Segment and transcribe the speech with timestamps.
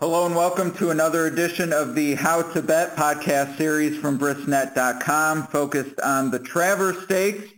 [0.00, 5.48] Hello and welcome to another edition of the How to Bet podcast series from Brisnet.com
[5.48, 7.52] focused on the Travers Stakes.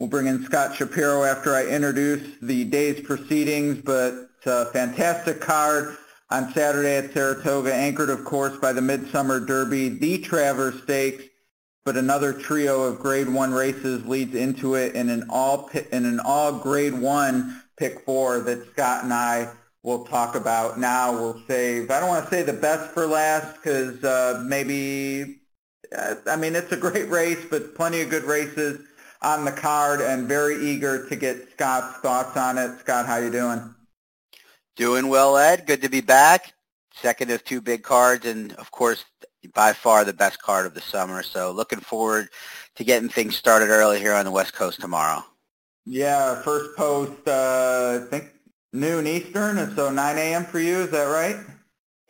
[0.00, 5.96] We'll bring in Scott Shapiro after I introduce the day's proceedings, but a fantastic card
[6.28, 11.22] on Saturday at Saratoga, anchored of course by the Midsummer Derby, the Travers Stakes,
[11.84, 16.18] but another trio of grade one races leads into it in an all in an
[16.18, 19.52] all grade one pick four that Scott and I
[19.86, 21.12] we'll talk about now.
[21.12, 25.38] We'll save, I don't want to say the best for last because uh, maybe,
[25.96, 28.80] uh, I mean, it's a great race, but plenty of good races
[29.22, 32.80] on the card and very eager to get Scott's thoughts on it.
[32.80, 33.74] Scott, how you doing?
[34.74, 35.66] Doing well, Ed.
[35.66, 36.52] Good to be back.
[36.92, 39.04] Second of two big cards and, of course,
[39.54, 41.22] by far the best card of the summer.
[41.22, 42.28] So looking forward
[42.74, 45.22] to getting things started early here on the West Coast tomorrow.
[45.84, 48.32] Yeah, first post, uh, I think
[48.76, 50.44] noon Eastern, and so 9 a.m.
[50.44, 50.80] for you.
[50.80, 51.36] Is that right?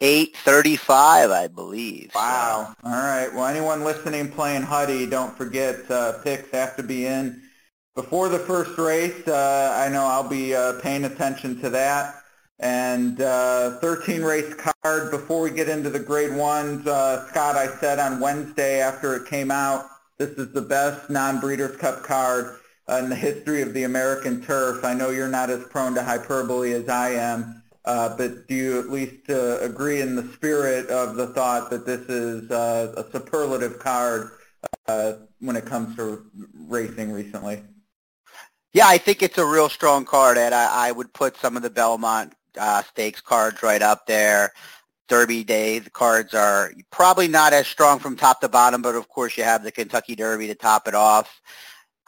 [0.01, 2.11] 8:35, I believe.
[2.15, 2.75] Wow.
[2.83, 2.89] So.
[2.89, 3.33] All right.
[3.33, 7.41] Well, anyone listening playing Huddy, don't forget uh, picks have to be in
[7.95, 9.27] before the first race.
[9.27, 12.15] Uh, I know I'll be uh, paying attention to that.
[12.59, 15.11] And uh, 13 race card.
[15.11, 19.27] Before we get into the grade ones, uh, Scott, I said on Wednesday after it
[19.29, 19.87] came out,
[20.19, 22.57] this is the best non-Breeders' Cup card
[22.89, 24.85] in the history of the American turf.
[24.85, 28.79] I know you're not as prone to hyperbole as I am, uh, but do you
[28.79, 33.11] at least uh, agree in the spirit of the thought that this is uh, a
[33.11, 34.31] superlative card
[34.87, 36.25] uh, when it comes to
[36.69, 37.63] racing recently?
[38.73, 40.39] Yeah, I think it's a real strong card.
[40.39, 44.53] I, I would put some of the Belmont uh, Stakes cards right up there.
[45.09, 49.09] Derby Day, the cards are probably not as strong from top to bottom, but of
[49.09, 51.41] course you have the Kentucky Derby to top it off.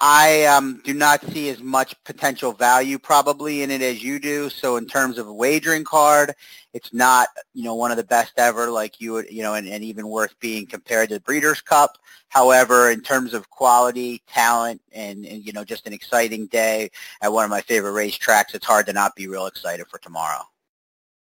[0.01, 4.49] I um, do not see as much potential value probably in it as you do.
[4.49, 6.35] So in terms of a wagering card,
[6.73, 9.67] it's not, you know, one of the best ever like you would, you know, and,
[9.67, 11.99] and even worth being compared to the Breeders' Cup.
[12.29, 16.91] However, in terms of quality, talent, and, and, you know, just an exciting day
[17.21, 20.43] at one of my favorite racetracks, it's hard to not be real excited for tomorrow.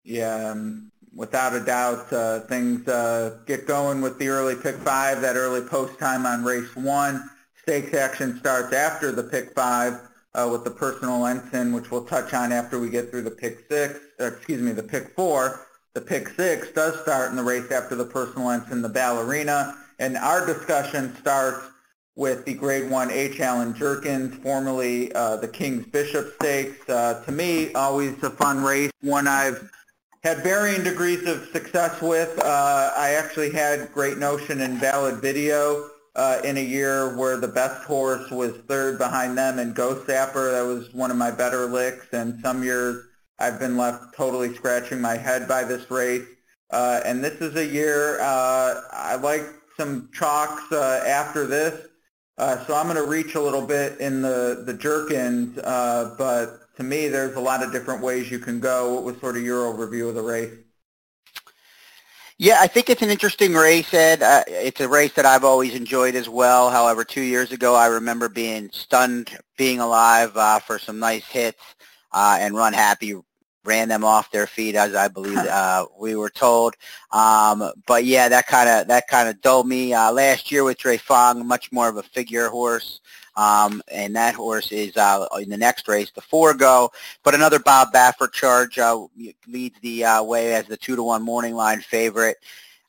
[0.03, 5.19] Yeah, um, without a doubt, uh, things uh, get going with the early pick five,
[5.21, 7.29] that early post time on race one.
[7.61, 9.99] Stakes action starts after the pick five
[10.33, 13.65] uh, with the personal ensign, which we'll touch on after we get through the pick
[13.69, 15.67] six, or excuse me, the pick four.
[15.93, 19.75] The pick six does start in the race after the personal ensign, the ballerina.
[19.99, 21.65] And our discussion starts
[22.15, 23.39] with the grade one H.
[23.39, 26.89] Allen Jerkens, formerly uh, the King's Bishop Stakes.
[26.89, 29.69] Uh, to me, always a fun race, one I've
[30.23, 32.37] had varying degrees of success with.
[32.39, 37.47] Uh, I actually had Great Notion and Valid Video uh, in a year where the
[37.47, 40.51] best horse was third behind them and Ghost Zapper.
[40.51, 42.07] That was one of my better licks.
[42.13, 43.05] And some years
[43.39, 46.25] I've been left totally scratching my head by this race.
[46.69, 49.43] Uh, and this is a year uh, I like
[49.77, 51.87] some chalks uh, after this.
[52.37, 55.59] Uh, so I'm going to reach a little bit in the, the Jerkens.
[55.63, 58.93] uh, but to me, there's a lot of different ways you can go.
[58.93, 60.53] What was sort of your overview of the race?
[62.41, 64.23] Yeah, I think it's an interesting race, Ed.
[64.23, 66.71] Uh, it's a race that I've always enjoyed as well.
[66.71, 69.29] However, two years ago, I remember being stunned
[69.59, 71.61] being alive uh, for some nice hits,
[72.11, 73.13] uh, and Run Happy
[73.63, 76.73] ran them off their feet, as I believe uh, we were told.
[77.11, 79.93] Um, but yeah, that kind of that kind of dulled me.
[79.93, 83.01] Uh, last year with Drefong, much more of a figure horse.
[83.35, 86.91] Um, and that horse is uh, in the next race, the Forego.
[87.23, 89.05] But another Bob Baffert charge uh,
[89.47, 92.37] leads the uh, way as the two to one morning line favorite.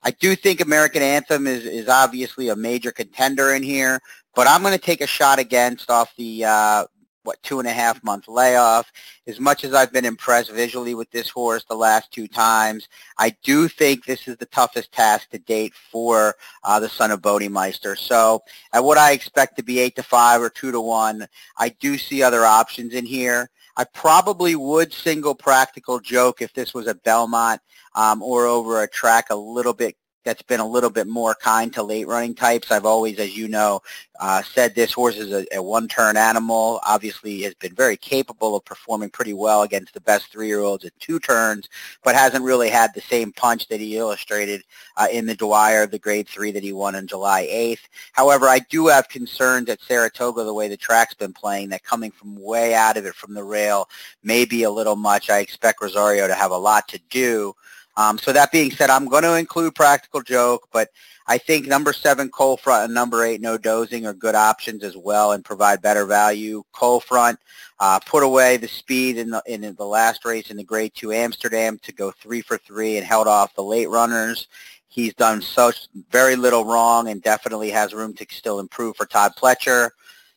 [0.02, 4.00] I do think American Anthem is, is obviously a major contender in here,
[4.34, 6.84] but I'm going to take a shot against off the uh,
[7.24, 8.90] what two and a half month layoff.
[9.26, 12.88] As much as I've been impressed visually with this horse the last two times,
[13.18, 16.34] I do think this is the toughest task to date for
[16.64, 17.96] uh, the son of Bodemeister.
[17.96, 21.70] So at what I expect to be eight to five or two to one, I
[21.70, 23.50] do see other options in here.
[23.76, 27.60] I probably would single practical joke if this was a Belmont
[27.94, 31.72] um, or over a track a little bit that's been a little bit more kind
[31.74, 32.70] to late running types.
[32.70, 33.80] I've always, as you know,
[34.20, 36.80] uh, said this horse is a, a one-turn animal.
[36.86, 41.18] Obviously, has been very capable of performing pretty well against the best three-year-olds at two
[41.18, 41.68] turns,
[42.04, 44.62] but hasn't really had the same punch that he illustrated
[44.96, 47.88] uh, in the Dwyer, the Grade Three that he won on July 8th.
[48.12, 51.70] However, I do have concerns at Saratoga the way the track's been playing.
[51.70, 53.88] That coming from way out of it from the rail
[54.22, 55.30] may be a little much.
[55.30, 57.54] I expect Rosario to have a lot to do
[57.96, 60.88] Um, so that being said, I'm going to include Practical Joke, but
[61.26, 64.96] I think number seven, Cold Front, and number eight, No Dozing are good options as
[64.96, 66.62] well and provide better value.
[66.72, 67.38] Cold Front
[67.80, 71.12] uh, put away the speed in the, in the last race in the Grade 2
[71.12, 74.48] Amsterdam to go three for three and held off the late runners.
[74.88, 79.32] He's done such very little wrong and definitely has room to still improve for Todd
[79.38, 79.90] Pletcher.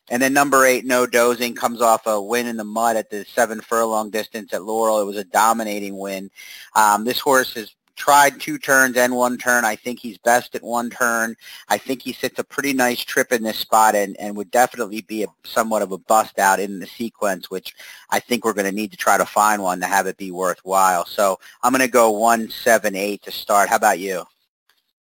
[0.08, 3.24] And then number eight, No Dozing, comes off a win in the mud at the
[3.24, 5.00] seven furlong distance at Laurel.
[5.00, 6.30] It was a dominating win.
[6.74, 9.64] Um, this horse has tried two turns and one turn.
[9.64, 11.34] I think he's best at one turn.
[11.68, 15.00] I think he sits a pretty nice trip in this spot and, and would definitely
[15.00, 17.74] be a, somewhat of a bust out in the sequence, which
[18.10, 20.30] I think we're going to need to try to find one to have it be
[20.30, 21.06] worthwhile.
[21.06, 23.68] So I'm going to go one, seven, eight to start.
[23.70, 24.24] How about you?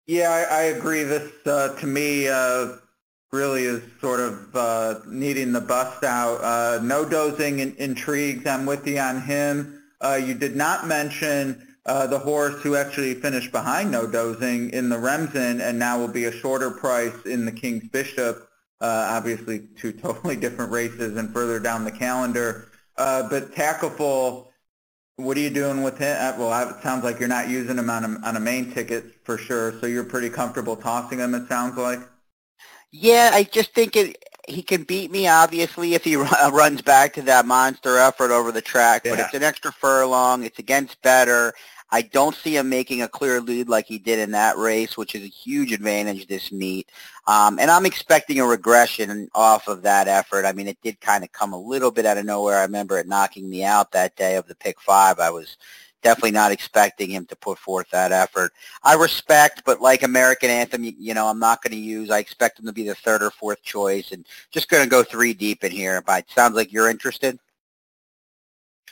[0.07, 1.05] Yeah, I, I agree.
[1.05, 2.79] This, uh, to me, uh,
[3.33, 6.39] really is sort of uh, needing the bust out.
[6.43, 8.47] Uh, no dozing in, intrigues.
[8.47, 9.83] I'm with you on him.
[10.03, 14.91] Uh, you did not mention uh, the horse who actually finished behind no dozing in
[14.91, 18.49] the Remsen and now will be a shorter price in the King's Bishop.
[18.83, 22.69] Uh, obviously, two totally different races and further down the calendar.
[22.99, 24.49] Uh, but Takaful,
[25.17, 26.39] what are you doing with him?
[26.39, 29.39] Well, it sounds like you're not using him on a, on a main ticket for
[29.39, 32.01] sure, so you're pretty comfortable tossing him, it sounds like.
[32.93, 36.17] Yeah, I just think it, he can beat me, obviously, if he
[36.53, 39.05] runs back to that monster effort over the track.
[39.05, 40.45] But it's an extra furlong.
[40.45, 41.55] It's against better.
[41.95, 45.15] I don't see him making a clear lead like he did in that race, which
[45.15, 46.91] is a huge advantage this meet.
[47.27, 50.47] Um, and I'm expecting a regression off of that effort.
[50.47, 52.59] I mean, it did kind of come a little bit out of nowhere.
[52.59, 55.19] I remember it knocking me out that day of the pick five.
[55.19, 55.59] I was
[56.03, 58.53] definitely not expecting him to put forth that effort.
[58.83, 62.11] I respect, but like American Anthem, you, you know, I'm not going to use.
[62.11, 65.03] I expect him to be the third or fourth choice, and just going to go
[65.03, 66.03] three deep in here.
[66.03, 67.39] But it sounds like you're interested.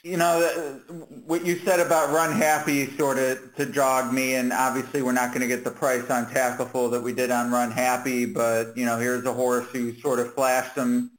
[0.03, 0.93] You know, uh,
[1.27, 5.29] what you said about Run Happy sort of to jog me, and obviously we're not
[5.29, 8.87] going to get the price on Takaful that we did on Run Happy, but, you
[8.87, 11.11] know, here's a horse who sort of flashed some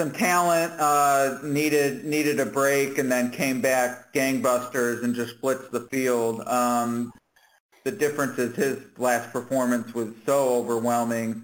[0.00, 5.70] some talent, uh, needed needed a break, and then came back gangbusters and just blitzed
[5.72, 6.40] the field.
[6.48, 7.12] Um,
[7.84, 11.42] the difference is his last performance was so overwhelming,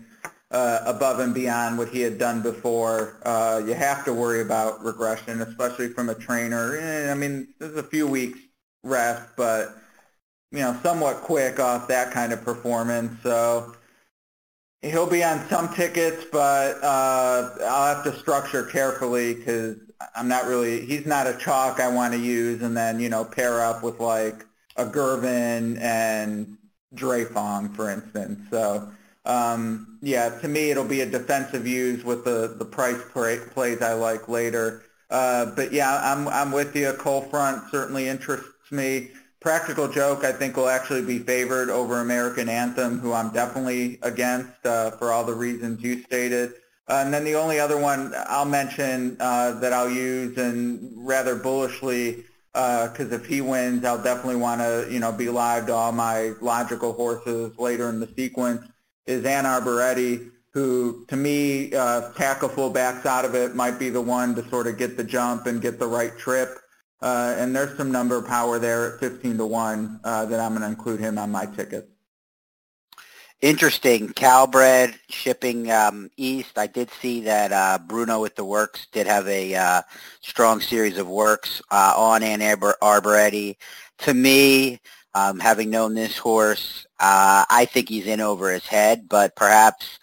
[0.50, 3.20] uh, above and beyond what he had done before.
[3.26, 6.78] Uh, you have to worry about regression, especially from a trainer.
[6.78, 8.38] Eh, I mean, there's a few weeks
[8.82, 9.76] rest, but
[10.50, 13.22] you know, somewhat quick off that kind of performance.
[13.22, 13.75] So
[14.82, 19.76] He'll be on some tickets, but uh, I'll have to structure carefully because
[20.14, 20.84] I'm not really.
[20.86, 23.98] He's not a chalk I want to use, and then you know pair up with
[24.00, 24.44] like
[24.76, 26.58] a Girvin and
[26.94, 28.38] Drefong, for instance.
[28.50, 28.88] So
[29.24, 33.82] um, yeah, to me it'll be a defensive use with the the price play, plays
[33.82, 34.82] I like later.
[35.10, 36.92] Uh, but yeah, I'm I'm with you.
[36.98, 39.10] Cold front certainly interests me.
[39.40, 44.64] Practical Joke, I think, will actually be favored over American Anthem, who I'm definitely against
[44.64, 46.54] uh, for all the reasons you stated.
[46.88, 51.36] Uh, and then the only other one I'll mention uh, that I'll use, and rather
[51.36, 55.74] bullishly, because uh, if he wins, I'll definitely want to, you know, be live to
[55.74, 58.62] all my logical horses later in the sequence,
[59.06, 59.82] is Ann Arbor
[60.56, 64.66] who, to me, uh, Takaful backs out of it, might be the one to sort
[64.66, 66.58] of get the jump and get the right trip.
[67.00, 70.62] Uh, and there's some number power there at 15 to 1 uh, that I'm going
[70.62, 71.90] to include him on my ticket.
[73.42, 74.08] Interesting.
[74.08, 76.56] Calbred shipping um, east.
[76.56, 79.82] I did see that uh, Bruno with the works did have a uh,
[80.22, 83.56] strong series of works uh, on Ann Arbor- Arboretti.
[83.98, 84.80] To me,
[85.14, 89.98] um, having known this horse, uh, I think he's in over his head, but perhaps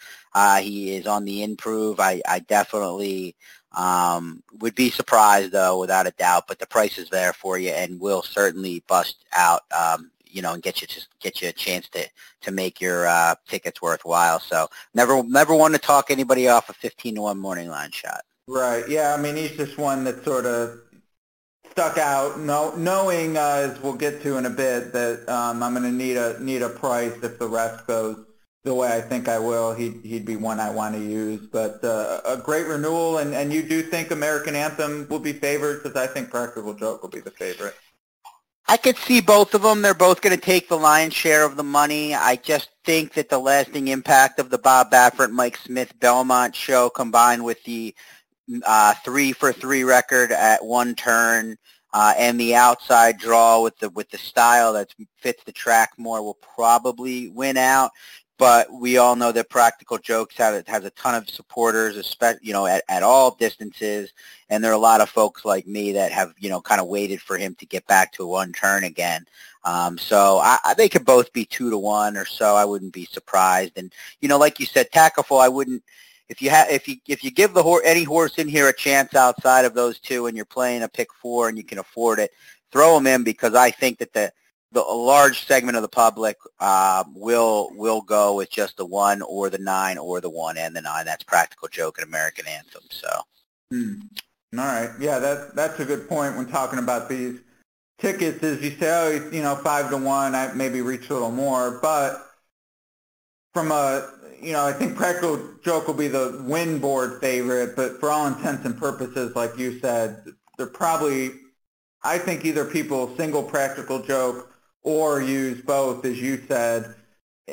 [0.62, 2.00] he is on the improve.
[2.00, 3.36] I, I definitely
[3.74, 7.70] um, would be surprised though, without a doubt, but the price is there for you
[7.70, 11.54] and will certainly bust out, um, you know, and get you just get you a
[11.54, 12.08] chance to
[12.42, 14.40] to make your uh, tickets worthwhile.
[14.40, 18.22] So never never want to talk anybody off a fifteen to one morning line shot.
[18.48, 18.88] Right.
[18.90, 19.16] Yeah.
[19.18, 20.80] I mean, he's just one that sort of
[21.72, 25.74] stuck out, no, knowing uh, as we'll get to in a bit that um, I'm
[25.74, 28.24] going to need a need a price if the rest goes
[28.64, 31.46] the way I think I will, he'd, he'd be one I want to use.
[31.52, 35.84] But uh, a great renewal, and, and you do think American Anthem will be favored
[35.84, 37.76] because I think Practical Joke will be the favorite.
[38.68, 39.82] I could see both of them.
[39.82, 42.16] They're both going to take the lion's share of the money.
[42.16, 46.90] I just think that the lasting impact of the Bob Baffert, Mike Smith, Belmont show
[46.90, 47.94] combined with the
[48.66, 51.58] uh, three for three record at one turn
[51.94, 56.24] uh, and the outside draw with the with the style that fits the track more
[56.24, 57.92] will probably win out.
[58.38, 62.54] But we all know that Practical Jokes have, has a ton of supporters, especially, you
[62.54, 64.12] know, at, at all distances.
[64.50, 66.88] And there are a lot of folks like me that have, you know, kind of
[66.88, 69.26] waited for him to get back to one turn again.
[69.64, 72.56] Um, so I, I, they could both be two to one or so.
[72.56, 73.74] I wouldn't be surprised.
[73.78, 75.84] And, you know, like you said, Takaful, I wouldn't,
[76.28, 78.76] if you have, if you, if you give the horse, any horse in here a
[78.76, 82.20] chance outside of those two and you're playing a pick four and you can afford
[82.20, 82.32] it,
[82.72, 84.34] throw them in because I think that the,
[84.74, 89.22] the a large segment of the public uh, will will go with just the one
[89.22, 91.06] or the nine or the one and the nine.
[91.06, 92.84] That's Practical Joke and American Anthem.
[92.90, 93.10] So.
[93.72, 93.94] Hmm.
[94.58, 94.90] All right.
[95.00, 97.40] Yeah, that that's a good point when talking about these
[98.00, 98.44] tickets.
[98.44, 101.80] Is you say, oh, you know, five to one, I maybe reach a little more,
[101.82, 102.30] but
[103.54, 104.10] from a
[104.42, 108.28] you know, I think Practical Joke will be the win board favorite, but for all
[108.28, 110.26] intents and purposes, like you said,
[110.58, 111.32] they're probably,
[112.04, 114.53] I think either people single Practical Joke
[114.84, 116.96] or use both, as you said,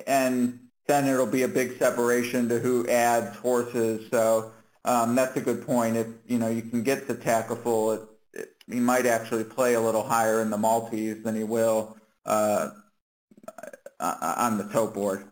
[0.06, 4.08] and then it'll be a big separation to who adds horses.
[4.10, 4.52] So
[4.84, 5.96] um, that's a good point.
[5.96, 9.80] If you know you can get the Takaful, it, it, he might actually play a
[9.80, 11.96] little higher in the multis than he will
[12.26, 12.70] uh,
[14.00, 15.24] uh on the tote board.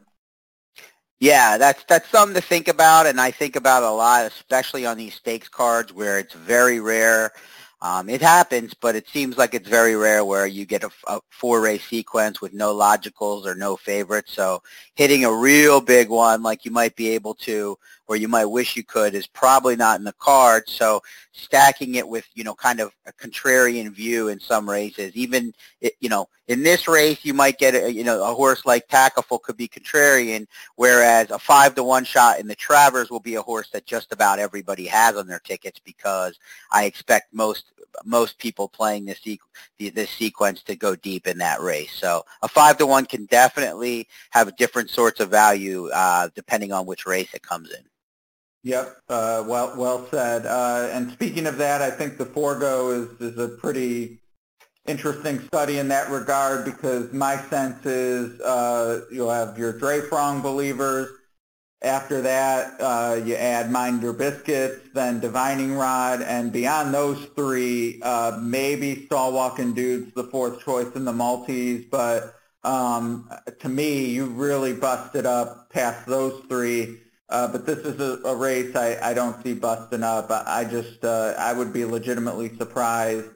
[1.20, 4.96] Yeah, that's that's something to think about, and I think about a lot, especially on
[4.96, 7.32] these stakes cards where it's very rare
[7.80, 11.20] um, it happens, but it seems like it's very rare where you get a, a
[11.30, 14.32] four-race sequence with no logicals or no favorites.
[14.32, 14.62] So
[14.96, 18.74] hitting a real big one like you might be able to or you might wish
[18.74, 20.72] you could is probably not in the cards.
[20.72, 25.52] So stacking it with, you know, kind of a contrarian view in some races, even,
[26.00, 29.42] you know, in this race, you might get, a, you know, a horse like Takaful
[29.42, 30.46] could be contrarian,
[30.76, 34.10] whereas a five to one shot in the Travers will be a horse that just
[34.10, 36.38] about everybody has on their tickets because
[36.72, 37.66] I expect most
[38.04, 39.20] most people playing this
[39.78, 41.92] this sequence to go deep in that race.
[41.92, 46.86] So a five to one can definitely have different sorts of value uh, depending on
[46.86, 47.84] which race it comes in.
[48.64, 50.44] Yep, uh, well well said.
[50.44, 54.20] Uh, and speaking of that, I think the Forego is is a pretty
[54.86, 61.08] interesting study in that regard because my sense is uh, you'll have your Drefong believers.
[61.82, 68.00] After that, uh, you add Mind Your Biscuits, then Divining Rod, and beyond those three,
[68.02, 72.34] uh, maybe Stall-Walking Dude's the fourth choice in the multis, but
[72.64, 76.98] um, to me, you really busted up past those three.
[77.30, 80.30] Uh, but this is a, a race I, I don't see busting up.
[80.30, 83.26] I, I just uh, I would be legitimately surprised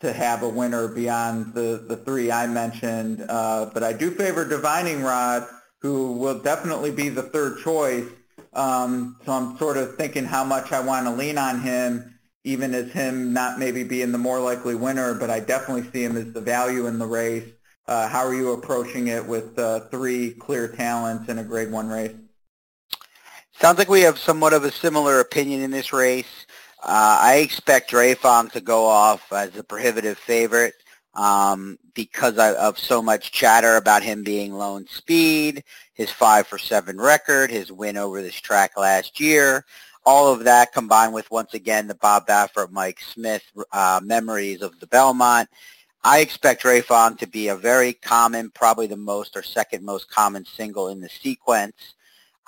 [0.00, 3.24] to have a winner beyond the, the three I mentioned.
[3.28, 5.46] Uh, but I do favor Divining Rod,
[5.80, 8.06] who will definitely be the third choice.
[8.52, 12.74] Um, so I'm sort of thinking how much I want to lean on him, even
[12.74, 16.32] as him not maybe being the more likely winner, but I definitely see him as
[16.32, 17.48] the value in the race.
[17.88, 21.88] Uh, how are you approaching it with uh, three clear talents in a grade one
[21.88, 22.14] race?
[23.58, 26.44] Sounds like we have somewhat of a similar opinion in this race.
[26.82, 30.74] Uh, I expect Drefong to go off as a prohibitive favorite
[31.14, 37.00] um, because of so much chatter about him being lone speed, his five for seven
[37.00, 39.64] record, his win over this track last year.
[40.04, 44.78] All of that combined with, once again, the Bob Baffert, Mike Smith uh, memories of
[44.80, 45.48] the Belmont.
[46.04, 50.44] I expect Drefong to be a very common, probably the most or second most common
[50.44, 51.94] single in the sequence.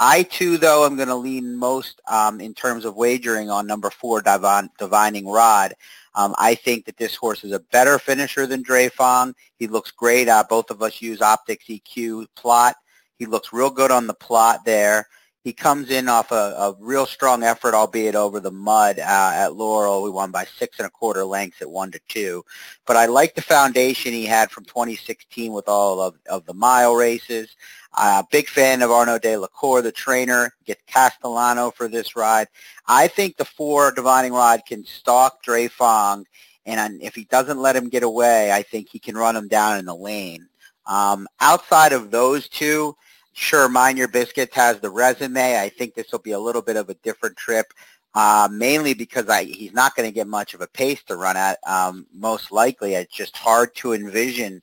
[0.00, 3.90] I too, though, am going to lean most um, in terms of wagering on number
[3.90, 5.74] four, Divining Rod.
[6.14, 9.34] Um, I think that this horse is a better finisher than Drefong.
[9.58, 10.28] He looks great.
[10.28, 12.76] Uh, both of us use Optix EQ plot.
[13.18, 15.08] He looks real good on the plot there.
[15.44, 19.02] He comes in off a, a real strong effort, albeit over the mud uh,
[19.34, 20.02] at Laurel.
[20.02, 22.44] We won by six and a quarter lengths at one to two.
[22.86, 26.94] But I like the foundation he had from 2016 with all of, of the mile
[26.94, 27.54] races.
[27.96, 30.52] Uh, big fan of Arnaud Delacour, the trainer.
[30.66, 32.48] Get Castellano for this ride.
[32.86, 36.24] I think the four Divining Rod can stalk Drefong,
[36.66, 39.78] and if he doesn't let him get away, I think he can run him down
[39.78, 40.48] in the lane.
[40.86, 42.94] Um, outside of those two,
[43.38, 45.58] sure, Mind Your Biscuits has the resume.
[45.58, 47.66] I think this will be a little bit of a different trip,
[48.14, 51.36] uh, mainly because I, he's not going to get much of a pace to run
[51.36, 51.58] at.
[51.66, 54.60] Um, most likely, it's just hard to envision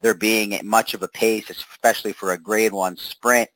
[0.00, 3.48] there being much of a pace, especially for a grade one sprint.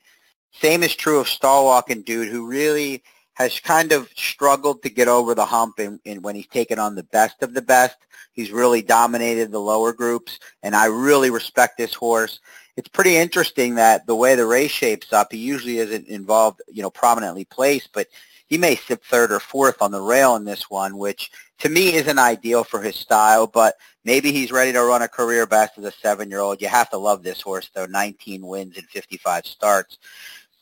[0.53, 3.03] Same is true of Stall-Walking Dude, who really
[3.35, 7.05] has kind of struggled to get over the hump in, when he's taken on the
[7.05, 7.97] best of the best.
[8.33, 12.41] He's really dominated the lower groups, and I really respect this horse.
[12.79, 16.81] It's pretty interesting that the way the race shapes up, he usually isn't involved, you
[16.81, 18.07] know, prominently placed, but
[18.47, 21.95] he may sit third or fourth on the rail in this one, which to me
[21.95, 25.87] isn't ideal for his style, but maybe he's ready to run a career best as
[25.87, 26.63] a seven-year-old.
[26.63, 29.99] You have to love this horse, though, 19 wins in 55 starts.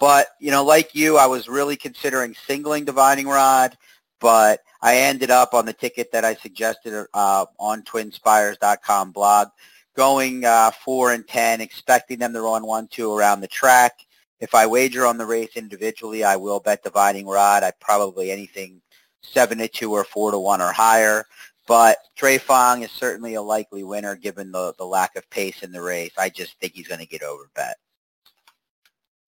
[0.00, 3.76] But, you know, like you, I was really considering singling Divining Rod,
[4.20, 9.49] but I ended up on the ticket that I suggested uh, on twinspires.com blog,
[9.97, 13.93] going uh, 4 and 10, expecting them to run 1-2 around the track.
[14.38, 17.62] If I wager on the race individually, I will bet Divining Rod.
[17.62, 18.83] I probably anything
[19.23, 21.25] 7 to 2 or 4 to 1 or higher.
[21.67, 25.83] But Drefong is certainly a likely winner given the, the lack of pace in the
[25.83, 26.12] race.
[26.17, 27.76] I just think he's going to get over bet.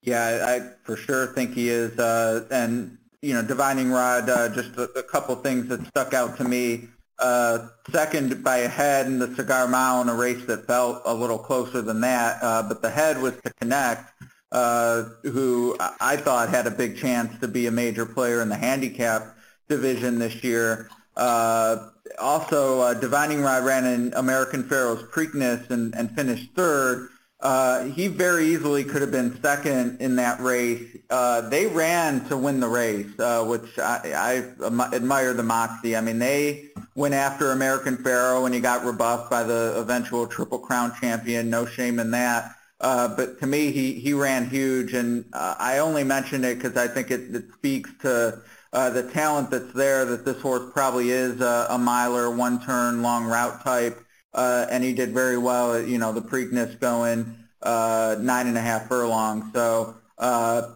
[0.02, 1.98] Yeah, I for sure think he is.
[1.98, 6.36] Uh, and, you know, Divining Rod, uh, just a, a couple things that stuck out
[6.36, 6.88] to me.
[7.18, 11.12] Uh, second by a head in the Cigar Mile in a race that felt a
[11.12, 14.12] little closer than that, uh, but the head was to connect,
[14.52, 18.56] uh, who I thought had a big chance to be a major player in the
[18.56, 19.36] handicap
[19.68, 20.88] division this year.
[21.16, 21.88] Uh,
[22.20, 27.08] also, uh, Divining Rod ran in American Pharoah's Preakness and, and finished third.
[27.40, 30.84] Uh, he very easily could have been second in that race.
[31.08, 35.96] Uh, they ran to win the race, uh, which I, I admire the moxie.
[35.96, 40.58] I mean, they went after American Pharoah and he got rebuffed by the eventual Triple
[40.58, 41.48] Crown champion.
[41.48, 42.56] No shame in that.
[42.80, 46.76] Uh, but to me, he, he ran huge, and uh, I only mention it because
[46.76, 48.40] I think it, it speaks to
[48.72, 53.24] uh, the talent that's there, that this horse probably is a, a miler, one-turn, long
[53.24, 53.98] route type,
[54.34, 58.60] uh, and he did very well you know, the Preakness going uh, nine and a
[58.60, 59.52] half furlongs.
[59.52, 60.74] So uh,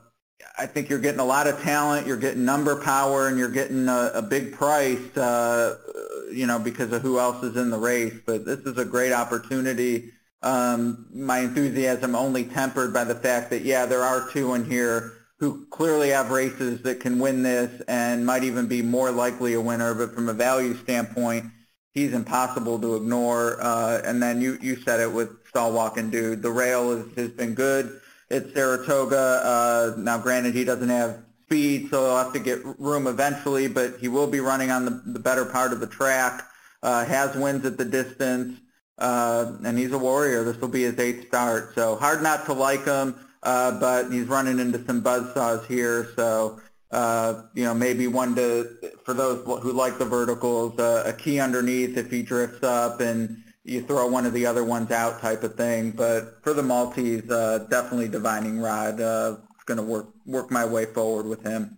[0.58, 3.88] I think you're getting a lot of talent, you're getting number power, and you're getting
[3.88, 5.76] a, a big price, uh,
[6.32, 8.14] you know, because of who else is in the race.
[8.26, 10.12] But this is a great opportunity.
[10.42, 15.12] Um, my enthusiasm only tempered by the fact that, yeah, there are two in here
[15.38, 19.60] who clearly have races that can win this and might even be more likely a
[19.60, 19.94] winner.
[19.94, 21.46] But from a value standpoint,
[21.94, 23.58] he's impossible to ignore.
[23.60, 26.42] Uh, and then you, you said it with Stall and Dude.
[26.42, 28.00] The rail is, has been good.
[28.30, 29.40] It's Saratoga.
[29.44, 33.98] Uh, now, granted, he doesn't have speed, so he'll have to get room eventually, but
[33.98, 36.46] he will be running on the, the better part of the track.
[36.82, 38.58] Uh, has wins at the distance,
[38.98, 40.42] uh, and he's a warrior.
[40.42, 44.26] This will be his eighth start, so hard not to like him uh, but he's
[44.26, 46.08] running into some buzzsaws here.
[46.16, 46.60] So,
[46.92, 48.68] uh, you know, maybe one to,
[49.04, 53.42] for those who like the verticals, uh, a key underneath if he drifts up and
[53.64, 55.90] you throw one of the other ones out type of thing.
[55.92, 59.00] But for the multis, uh, definitely Divining Rod.
[59.00, 61.76] Uh, going to work work my way forward with him.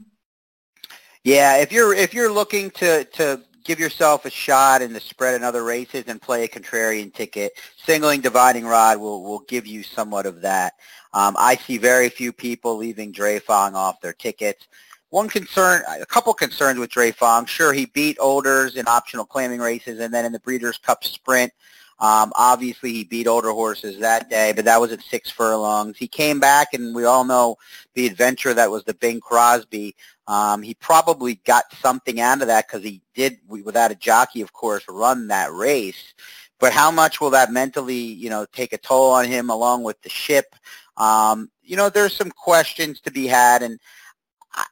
[1.22, 5.34] Yeah, if you're if you're looking to to give yourself a shot in the spread
[5.34, 9.82] in other races and play a contrarian ticket, singling Divining Rod will will give you
[9.82, 10.74] somewhat of that.
[11.12, 14.66] Um, I see very few people leaving Drefong off their tickets.
[15.14, 17.46] One concern, a couple concerns with Drefong.
[17.46, 21.52] Sure, he beat Olders in optional claiming races, and then in the Breeders' Cup Sprint,
[22.00, 25.96] um, obviously he beat older horses that day, but that was at six furlongs.
[25.96, 27.58] He came back, and we all know
[27.94, 29.94] the adventure that was the Bing Crosby.
[30.26, 34.52] Um, he probably got something out of that because he did, without a jockey, of
[34.52, 36.14] course, run that race.
[36.58, 40.02] But how much will that mentally, you know, take a toll on him along with
[40.02, 40.56] the ship?
[40.96, 43.78] Um, you know, there's some questions to be had, and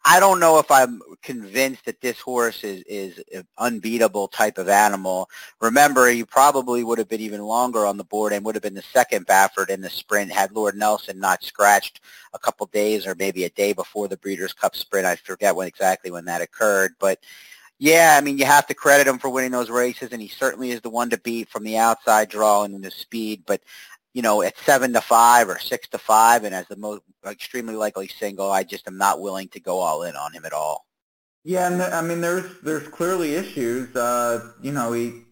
[0.04, 4.68] I don't know if I'm convinced that this horse is, is an unbeatable type of
[4.68, 5.28] animal.
[5.60, 8.74] Remember, he probably would have been even longer on the board and would have been
[8.74, 12.00] the second Baffert in the sprint had Lord Nelson not scratched
[12.32, 15.06] a couple days or maybe a day before the Breeders' Cup sprint.
[15.06, 16.94] I forget when exactly when that occurred.
[17.00, 17.18] But,
[17.78, 20.70] yeah, I mean, you have to credit him for winning those races, and he certainly
[20.70, 23.42] is the one to beat from the outside draw and the speed.
[23.46, 23.62] But
[24.14, 27.74] you know, at seven to five or six to five, and as the most extremely
[27.74, 30.86] likely single, I just am not willing to go all in on him at all.
[31.44, 33.94] Yeah, and I mean, there's there's clearly issues.
[33.96, 35.22] Uh, you know, he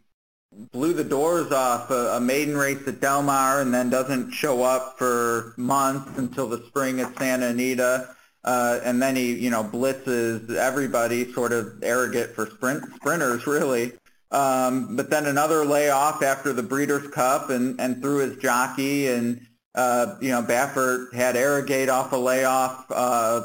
[0.73, 4.63] blew the doors off a, a maiden race at Del Mar, and then doesn't show
[4.63, 8.15] up for months until the spring at Santa Anita.
[8.43, 13.93] Uh, and then he, you know, blitzes everybody, sort of Arrogate for sprint sprinters, really.
[14.31, 19.09] Um, but then another layoff after the Breeders' Cup and, and threw his jockey.
[19.09, 23.43] And, uh, you know, Baffert had Arrogate off a layoff uh,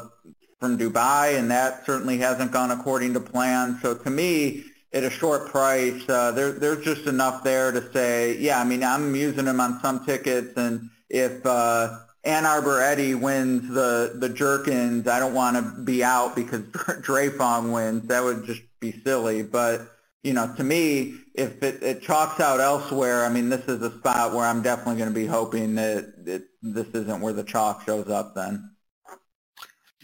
[0.60, 3.78] from Dubai, and that certainly hasn't gone according to plan.
[3.82, 8.38] So to me, at a short price, uh, there, there's just enough there to say,
[8.38, 13.14] yeah, I mean, I'm using him on some tickets, and if uh, Ann Arbor Eddie
[13.14, 16.60] wins the, the Jerkens, I don't want to be out because
[17.02, 18.08] Drefong wins.
[18.08, 19.42] That would just be silly.
[19.42, 23.80] But you know, to me, if it, it chalks out elsewhere, I mean, this is
[23.82, 27.44] a spot where I'm definitely going to be hoping that it, this isn't where the
[27.44, 28.70] chalk shows up then.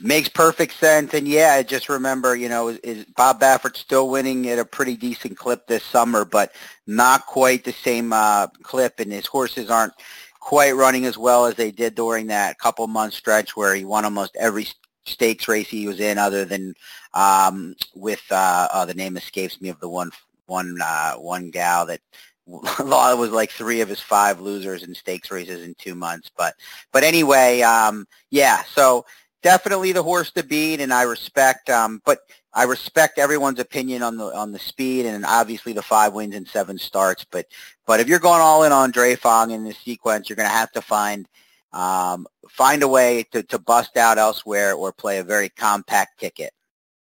[0.00, 4.48] Makes perfect sense, and yeah, just remember, you know, is, is Bob Baffert still winning
[4.48, 6.52] at a pretty decent clip this summer, but
[6.86, 9.92] not quite the same uh, clip, and his horses aren't
[10.40, 14.04] quite running as well as they did during that couple month stretch where he won
[14.04, 14.66] almost every
[15.04, 16.74] stakes race he was in, other than
[17.14, 20.10] um, with uh, oh, the name escapes me of the one
[20.46, 22.00] one uh, one gal that
[22.46, 26.30] Law was like three of his five losers in stakes races in two months.
[26.36, 26.54] But
[26.90, 28.62] but anyway, um, yeah.
[28.64, 29.04] So
[29.42, 31.70] definitely the horse to beat, and I respect.
[31.70, 32.20] Um, but
[32.54, 36.46] I respect everyone's opinion on the on the speed, and obviously the five wins and
[36.46, 37.24] seven starts.
[37.24, 37.46] But
[37.86, 40.72] but if you're going all in on Drefong in this sequence, you're going to have
[40.72, 41.28] to find
[41.72, 46.52] um, find a way to, to bust out elsewhere or play a very compact ticket.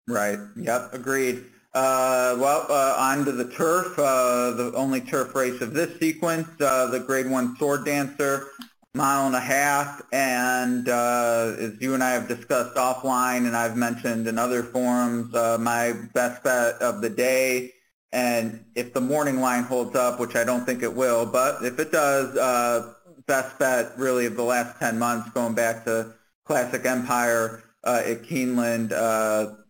[0.08, 0.40] Right.
[0.56, 0.94] Yep.
[0.94, 1.46] Agreed.
[1.74, 6.48] Uh, well, uh, on to the turf, uh, the only turf race of this sequence,
[6.62, 8.48] uh, the Grade 1 Sword Dancer,
[8.94, 13.76] mile and a half, and uh, as you and I have discussed offline and I've
[13.76, 17.74] mentioned in other forums, uh, my best bet of the day,
[18.14, 21.78] and if the morning line holds up, which I don't think it will, but if
[21.78, 22.95] it does,
[23.28, 26.14] best bet really of the last 10 months going back to
[26.46, 28.92] Classic Empire at Keeneland,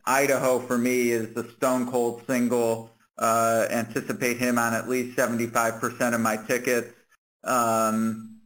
[0.05, 2.91] Idaho for me is the stone cold single.
[3.17, 6.93] Uh, anticipate him on at least 75% of my tickets.
[7.43, 8.39] Um,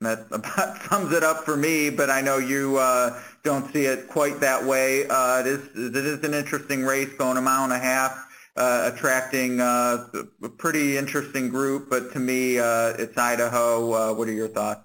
[0.00, 4.08] that about sums it up for me, but I know you uh, don't see it
[4.08, 5.06] quite that way.
[5.08, 8.90] Uh, it, is, it is an interesting race going a mile and a half, uh,
[8.92, 10.06] attracting uh,
[10.42, 13.92] a pretty interesting group, but to me, uh, it's Idaho.
[13.92, 14.82] Uh, what are your thoughts?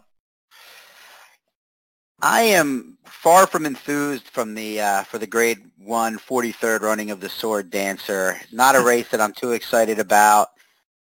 [2.21, 7.21] I am far from enthused from the uh, for the Grade One 43rd running of
[7.21, 8.37] the Sword Dancer.
[8.51, 10.49] Not a race that I'm too excited about.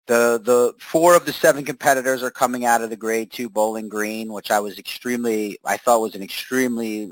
[0.07, 3.89] The the four of the seven competitors are coming out of the Grade Two Bowling
[3.89, 7.09] Green, which I was extremely I thought was an extremely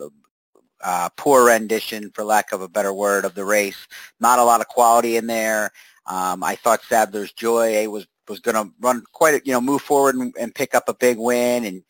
[0.83, 3.87] uh, poor rendition, for lack of a better word, of the race.
[4.19, 5.71] Not a lot of quality in there.
[6.05, 9.81] Um, I thought Sadler's Joy was was going to run quite, a, you know, move
[9.81, 11.81] forward and, and pick up a big win and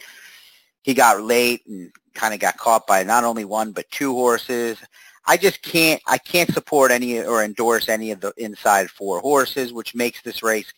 [0.83, 4.77] he got late and kind of got caught by not only one but two horses.
[5.25, 9.73] I just can't I can't support any or endorse any of the inside four horses,
[9.73, 10.71] which makes this race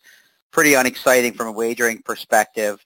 [0.51, 2.83] pretty unexciting from a wagering perspective.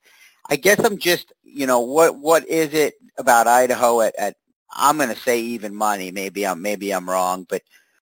[0.49, 4.35] I guess I'm just you know what what is it about Idaho at, at
[4.75, 6.11] I'm going to say even money.
[6.11, 7.61] Maybe I'm maybe I'm wrong, but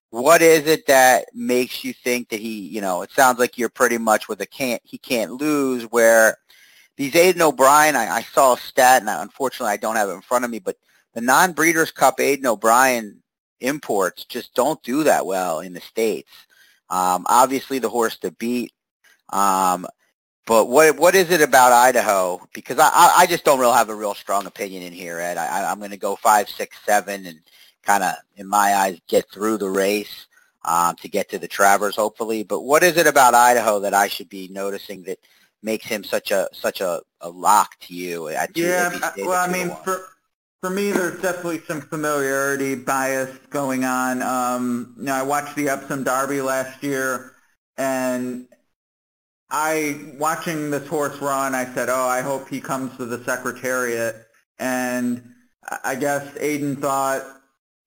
[0.10, 3.70] what is it that makes you think that he you know it sounds like you're
[3.70, 6.38] pretty much with a can't he can't lose where
[6.98, 10.14] these Aidan O'Brien, I, I saw a stat, and I, unfortunately I don't have it
[10.14, 10.78] in front of me, but
[11.14, 13.22] the non-Breeders' Cup Aidan O'Brien
[13.60, 16.30] imports just don't do that well in the States.
[16.90, 18.74] Um, obviously, the horse to beat.
[19.30, 19.88] Um,
[20.52, 22.42] but what what is it about Idaho?
[22.54, 25.38] Because I, I just don't really have a real strong opinion in here, Ed.
[25.38, 27.40] I, I'm going to go five, six, seven, and
[27.84, 30.28] kind of, in my eyes, get through the race
[30.66, 32.44] um, to get to the Travers, hopefully.
[32.44, 35.20] But what is it about Idaho that I should be noticing that–
[35.64, 38.30] makes him such a such a, a lock to you?
[38.56, 40.02] yeah, well, I mean, for
[40.62, 44.22] for me, there's definitely some familiarity bias going on.
[44.22, 47.36] Um, you know, I watched the Epsom Derby last year,
[47.78, 48.48] and
[49.52, 54.16] I watching this horse run, I said, "Oh, I hope he comes to the Secretariat."
[54.60, 55.24] And
[55.84, 57.24] I guess Aidan thought,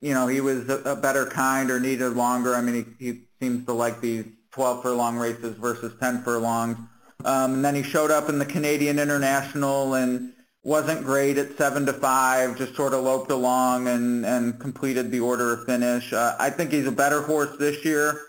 [0.00, 2.54] you know, he was a, a better kind or needed longer.
[2.54, 6.76] I mean, he, he seems to like these 12 furlong races versus 10 furlongs.
[7.24, 11.86] Um, and then he showed up in the Canadian International and wasn't great at seven
[11.86, 12.56] to five.
[12.56, 16.12] Just sort of loped along and and completed the order of finish.
[16.12, 18.20] Uh, I think he's a better horse this year.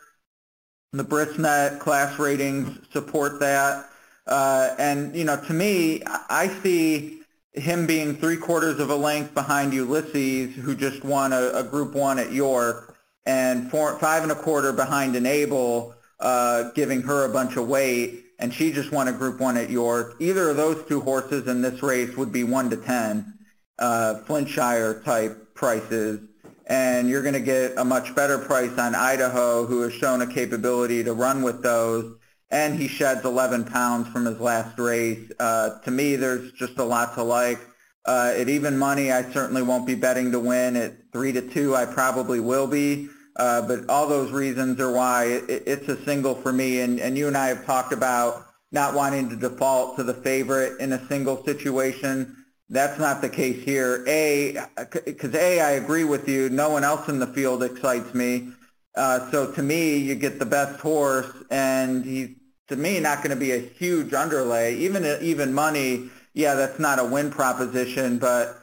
[0.95, 3.89] The Brisnet class ratings support that.
[4.27, 7.21] Uh, and you know, to me, I see
[7.53, 11.93] him being three quarters of a length behind Ulysses, who just won a, a Group
[11.93, 17.29] One at York, and four, five and a quarter behind Enable, uh, giving her a
[17.29, 20.15] bunch of weight and she just won a Group 1 at York.
[20.19, 23.33] Either of those two horses in this race would be 1 to 10,
[23.79, 26.19] uh, Flintshire type prices.
[26.67, 30.27] And you're going to get a much better price on Idaho, who has shown a
[30.27, 32.17] capability to run with those.
[32.49, 35.31] And he sheds 11 pounds from his last race.
[35.39, 37.59] Uh, to me, there's just a lot to like.
[38.05, 40.75] Uh, at even money, I certainly won't be betting to win.
[40.75, 43.09] At 3 to 2, I probably will be.
[43.35, 46.81] Uh, but all those reasons are why it, it's a single for me.
[46.81, 50.79] And, and you and I have talked about not wanting to default to the favorite
[50.79, 52.44] in a single situation.
[52.69, 54.03] That's not the case here.
[54.07, 54.57] A,
[55.05, 56.49] because A, I agree with you.
[56.49, 58.49] No one else in the field excites me.
[58.95, 62.29] Uh, so to me, you get the best horse, and he's
[62.67, 64.77] to me not going to be a huge underlay.
[64.77, 68.57] Even even money, yeah, that's not a win proposition, but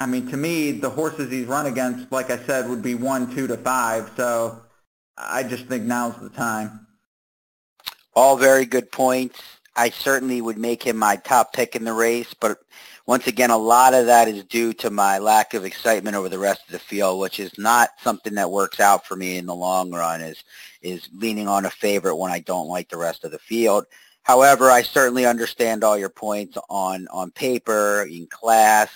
[0.00, 3.34] I mean, to me, the horses he's run against, like I said, would be one,
[3.34, 4.10] two to five.
[4.16, 4.62] So
[5.16, 6.86] I just think now's the time.
[8.14, 9.40] All very good points.
[9.78, 12.58] I certainly would make him my top pick in the race, but
[13.06, 16.38] once again, a lot of that is due to my lack of excitement over the
[16.38, 19.54] rest of the field, which is not something that works out for me in the
[19.54, 20.20] long run.
[20.20, 20.42] Is
[20.82, 23.86] is leaning on a favorite when I don't like the rest of the field.
[24.24, 28.90] However, I certainly understand all your points on on paper, in class,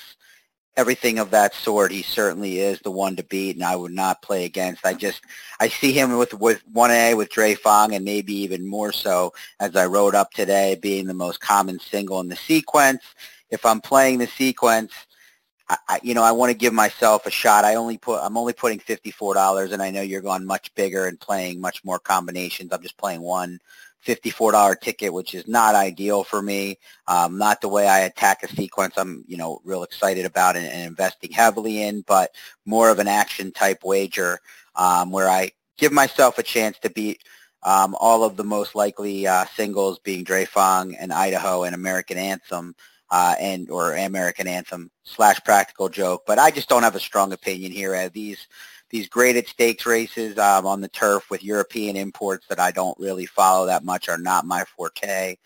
[0.77, 1.93] everything of that sort.
[1.93, 4.87] He certainly is the one to beat, and I would not play against.
[4.87, 5.23] I just
[5.61, 9.77] I see him with with one A with Drefong, and maybe even more so as
[9.77, 13.03] I wrote up today, being the most common single in the sequence.
[13.51, 14.93] If I'm playing the sequence,
[15.89, 17.65] I, you know, I want to give myself a shot.
[17.65, 21.07] I only put, I'm only putting fifty-four dollars, and I know you're going much bigger
[21.07, 22.73] and playing much more combinations.
[22.73, 23.61] I'm just playing one
[24.07, 26.79] $54 ticket, which is not ideal for me.
[27.07, 30.67] Um, not the way I attack a sequence I'm, you know, real excited about and,
[30.67, 32.35] and investing heavily in, but
[32.65, 34.41] more of an action type wager
[34.77, 37.23] um, where I give myself a chance to beat
[37.62, 42.75] um, all of the most likely uh, singles being Drefong and Idaho and American Anthem
[43.11, 46.23] uh, and or American Anthem slash Practical Joke.
[46.27, 47.95] But I just don't have a strong opinion here.
[47.95, 48.49] Uh, these
[48.92, 53.26] these graded stakes races um, on the turf with European imports that I don't really
[53.26, 55.37] follow that much are not my forte.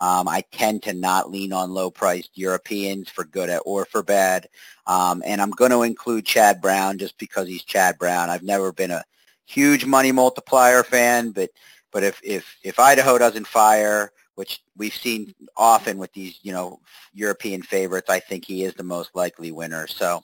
[0.00, 4.48] Um, I tend to not lean on low-priced Europeans for good or for bad.
[4.86, 8.28] Um, and I'm going to include Chad Brown just because he's Chad Brown.
[8.28, 9.04] I've never been a
[9.46, 11.50] huge money multiplier fan, but
[11.92, 16.78] but if if if Idaho doesn't fire, which we've seen often with these, you know,
[17.12, 18.08] European favorites.
[18.08, 19.86] I think he is the most likely winner.
[19.86, 20.22] So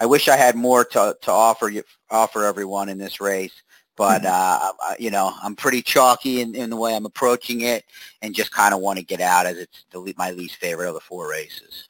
[0.00, 3.62] I wish I had more to, to offer you, offer everyone in this race.
[3.96, 4.70] But, mm-hmm.
[4.90, 7.84] uh, you know, I'm pretty chalky in, in the way I'm approaching it
[8.20, 10.94] and just kind of want to get out as it's the, my least favorite of
[10.94, 11.88] the four races.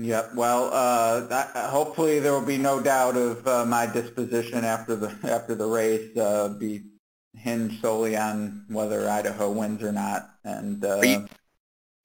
[0.00, 0.34] Yep.
[0.34, 5.14] Well, uh, that, hopefully there will be no doubt of uh, my disposition after the
[5.30, 6.16] after the race.
[6.16, 6.84] Uh, be
[7.36, 10.30] hinge solely on whether Idaho wins or not.
[10.44, 11.28] And uh, you,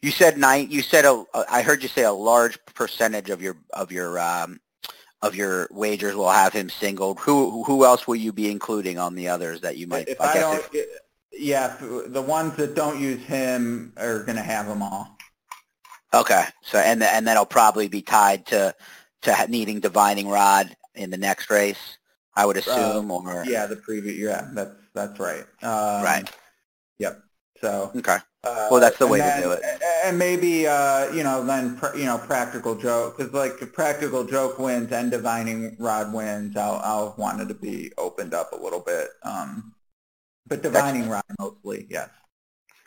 [0.01, 0.69] you, said nine.
[0.69, 4.59] You said a, I heard you say a large percentage of your of your um,
[5.21, 7.19] of your wagers will have him singled.
[7.19, 10.07] Who who else will you be including on the others that you might?
[10.07, 10.85] If I, I don't, if,
[11.31, 15.17] yeah, the ones that don't use him are going to have them all.
[16.13, 18.73] Okay, so and and that'll probably be tied to
[19.23, 21.97] to needing divining rod in the next race.
[22.35, 24.17] I would uh, assume, uh, or yeah, the previous.
[24.17, 25.45] Yeah, that's that's right.
[25.61, 26.29] Um, right.
[26.99, 27.21] Yep.
[27.61, 28.17] So okay.
[28.43, 29.61] Uh, well, that's the way then, to do it.
[30.05, 34.59] And maybe uh, you know then you know practical joke because like if practical joke
[34.59, 38.81] wins and divining rod wins, I'll I'll want it to be opened up a little
[38.81, 39.09] bit.
[39.23, 39.73] Um,
[40.47, 42.09] but divining that's, rod mostly, yes.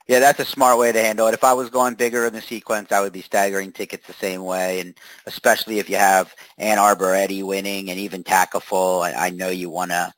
[0.08, 1.34] Yeah, that's a smart way to handle it.
[1.34, 4.42] If I was going bigger in the sequence, I would be staggering tickets the same
[4.42, 4.94] way, and
[5.26, 9.68] especially if you have Ann Arbor Eddie winning and even Takaful, I, I know you
[9.70, 10.12] want to,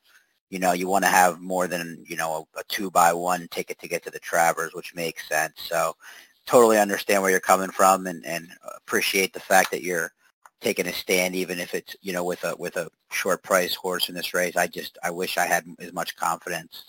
[0.50, 3.48] you know, you want to have more than you know a, a two by one
[3.50, 5.55] ticket to get to the Travers, which makes sense.
[5.68, 5.96] So,
[6.46, 10.12] totally understand where you're coming from, and and appreciate the fact that you're
[10.61, 14.09] taking a stand, even if it's you know with a with a short price horse
[14.09, 14.57] in this race.
[14.57, 16.85] I just I wish I had as much confidence.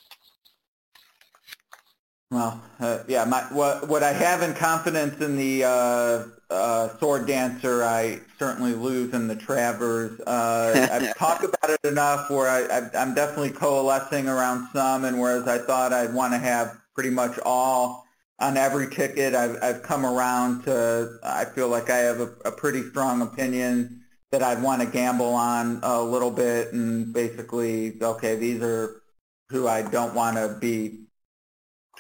[2.32, 7.28] Well, uh, yeah, my, what, what I have in confidence in the uh, uh, sword
[7.28, 10.18] dancer, I certainly lose in the Travers.
[10.22, 15.46] Uh, I've talked about it enough where I, am definitely coalescing around some, and whereas
[15.46, 18.06] I thought I'd want to have pretty much all
[18.40, 22.52] on every ticket, I've, I've come around to, I feel like I have a, a
[22.52, 28.36] pretty strong opinion that I'd want to gamble on a little bit and basically, okay,
[28.36, 29.02] these are
[29.50, 31.02] who I don't want to be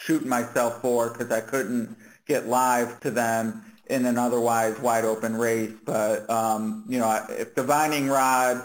[0.03, 1.95] shooting myself for because I couldn't
[2.27, 5.73] get live to them in an otherwise wide open race.
[5.85, 8.63] But um, you know, if Divining Rod,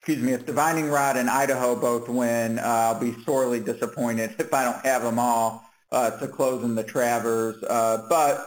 [0.00, 4.52] excuse me, if Divining Rod and Idaho both win, uh, I'll be sorely disappointed if
[4.52, 7.62] I don't have them all uh, to close in the Travers.
[7.62, 8.46] Uh, but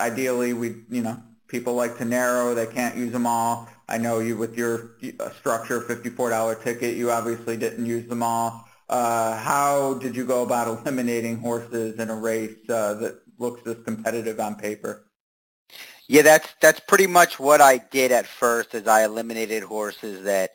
[0.00, 1.16] ideally, we you know
[1.48, 3.68] people like to narrow; they can't use them all.
[3.88, 8.68] I know you with your uh, structure $54 ticket, you obviously didn't use them all.
[8.90, 13.78] Uh, how did you go about eliminating horses in a race uh, that looks this
[13.84, 15.06] competitive on paper?
[16.08, 18.74] Yeah, that's that's pretty much what I did at first.
[18.74, 20.54] Is I eliminated horses that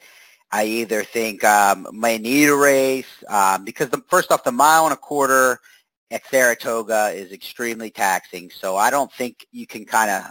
[0.51, 4.83] I either think um, may need a race um, because the, first off, the mile
[4.83, 5.61] and a quarter
[6.11, 8.51] at Saratoga is extremely taxing.
[8.51, 10.25] So I don't think you can kind of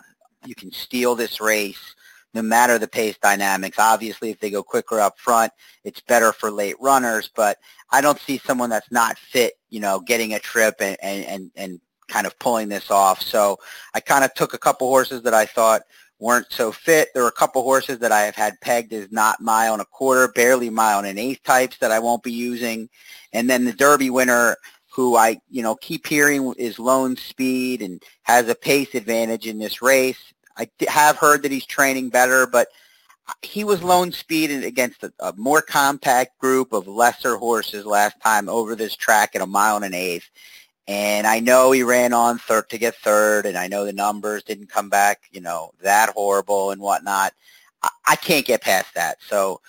[0.44, 1.93] you can steal this race
[2.34, 3.78] no matter the pace dynamics.
[3.78, 5.52] Obviously, if they go quicker up front,
[5.84, 7.58] it's better for late runners, but
[7.90, 11.80] I don't see someone that's not fit, you know, getting a trip and, and, and
[12.08, 13.22] kind of pulling this off.
[13.22, 13.58] So
[13.94, 15.82] I kind of took a couple horses that I thought
[16.18, 17.08] weren't so fit.
[17.12, 19.86] There were a couple horses that I have had pegged as not mile and a
[19.86, 22.88] quarter, barely mile and an eighth types that I won't be using.
[23.32, 24.56] And then the Derby winner
[24.94, 29.58] who I, you know, keep hearing is lone speed and has a pace advantage in
[29.58, 30.32] this race.
[30.56, 32.68] I have heard that he's training better, but
[33.42, 38.48] he was lone speed against a, a, more compact group of lesser horses last time
[38.48, 40.28] over this track at a mile and an eighth.
[40.86, 44.42] And I know he ran on third to get third, and I know the numbers
[44.42, 47.32] didn't come back, you know, that horrible and whatnot.
[47.82, 49.16] I, I can't get past that.
[49.26, 49.62] So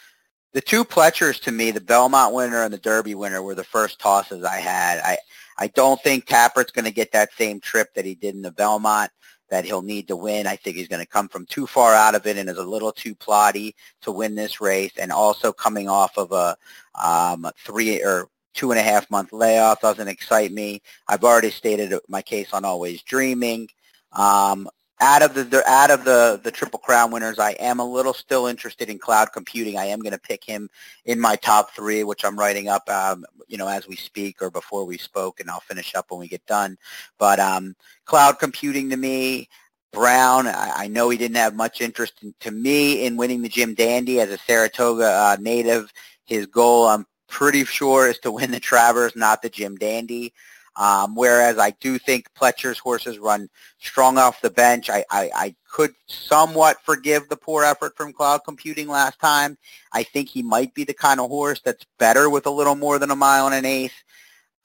[0.52, 4.00] the two Pletchers to me, the Belmont winner and the Derby winner, were the first
[4.00, 5.00] tosses I had.
[5.00, 5.18] I
[5.58, 8.52] I don't think Tappert's going to get that same trip that he did in the
[8.52, 9.10] Belmont
[9.50, 10.48] that he'll need to win.
[10.48, 12.64] I think he's going to come from too far out of it and is a
[12.64, 16.58] little too plotty to win this race, and also coming off of a
[17.02, 20.82] um, three or two and a half month layoff doesn't excite me.
[21.08, 23.68] I've already stated my case on Always Dreaming.
[24.14, 24.70] Um,
[25.02, 28.48] out of the out of the the Triple Crown winners, I am a little still
[28.48, 29.78] interested in cloud computing.
[29.78, 30.70] I am going to pick him
[31.04, 34.50] in my top three, which I'm writing up, um, you know, as we speak or
[34.50, 36.78] before we spoke, and I'll finish up when we get done.
[37.18, 39.50] But um, cloud computing to me,
[39.92, 43.50] Brown, I, I know he didn't have much interest in, to me in winning the
[43.50, 45.92] Jim Dandy as a Saratoga uh, native.
[46.24, 50.34] His goal, I'm pretty sure, is to win the Travers, not the Jim Dandy.
[50.78, 54.90] Um, whereas I do think Pletcher's horses run strong off the bench.
[54.90, 59.58] I, I, I could somewhat forgive the poor effort from Cloud Computing last time.
[59.94, 63.00] I think he might be the kind of horse that's better with a little more
[63.00, 64.04] than a mile and an eighth.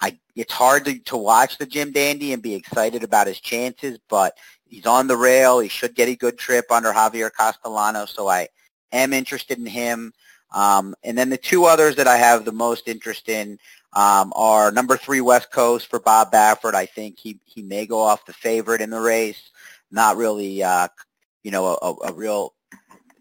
[0.00, 3.98] I, it's hard to, to watch the Jim Dandy and be excited about his chances,
[4.08, 5.60] but he's on the rail.
[5.60, 8.48] He should get a good trip under Javier Castellano, so I
[8.92, 10.12] am interested in him.
[10.52, 13.58] Um, and then the two others that I have the most interest in
[13.92, 16.74] um, are number three West Coast for Bob Baffert.
[16.74, 19.50] I think he, he may go off the favorite in the race.
[19.90, 20.88] Not really, uh,
[21.42, 22.54] you know, a, a real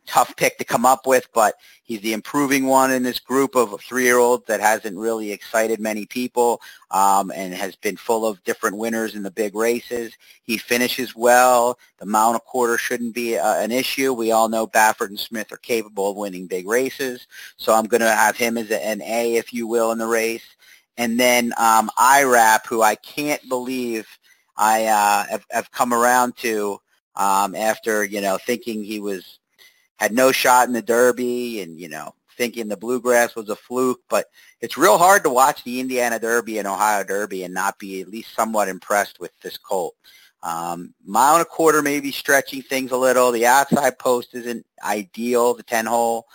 [0.10, 1.54] tough pick to come up with, but
[1.84, 6.60] he's the improving one in this group of three-year-olds that hasn't really excited many people
[6.90, 10.12] um, and has been full of different winners in the big races.
[10.42, 11.78] He finishes well.
[12.00, 14.12] The mount a quarter shouldn't be uh, an issue.
[14.12, 17.28] We all know Baffert and Smith are capable of winning big races,
[17.58, 20.56] so I'm going to have him as an A, if you will, in the race.
[21.00, 24.06] And then um, IRAP, who I can't believe
[24.58, 26.78] I uh, have, have come around to
[27.16, 29.40] um, after, you know, thinking he was
[29.96, 34.02] had no shot in the Derby and, you know, thinking the Bluegrass was a fluke,
[34.10, 34.26] but
[34.60, 38.10] it's real hard to watch the Indiana Derby and Ohio Derby and not be at
[38.10, 39.96] least somewhat impressed with this colt.
[40.44, 43.32] Um, mile and a quarter maybe stretching things a little.
[43.32, 46.28] The outside post isn't ideal, the 10 hole,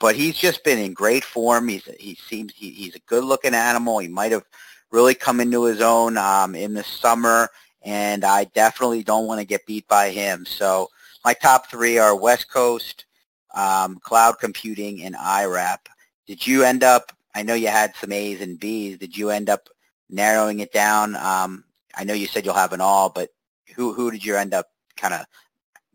[0.00, 1.68] but he's just been in great form.
[1.68, 3.98] He's, he seems, he, he's a good looking animal.
[3.98, 4.44] He might have
[4.90, 7.48] really come into his own um, in the summer,
[7.82, 10.46] and I definitely don't want to get beat by him.
[10.46, 10.88] So
[11.24, 13.06] my top three are West Coast,
[13.54, 15.88] um, cloud computing, and IRAP.
[16.26, 19.48] Did you end up, I know you had some A's and B's, did you end
[19.48, 19.68] up
[20.10, 21.16] narrowing it down?
[21.16, 21.64] Um,
[21.96, 23.30] I know you said you'll have an all, but
[23.74, 25.26] who, who did you end up kind of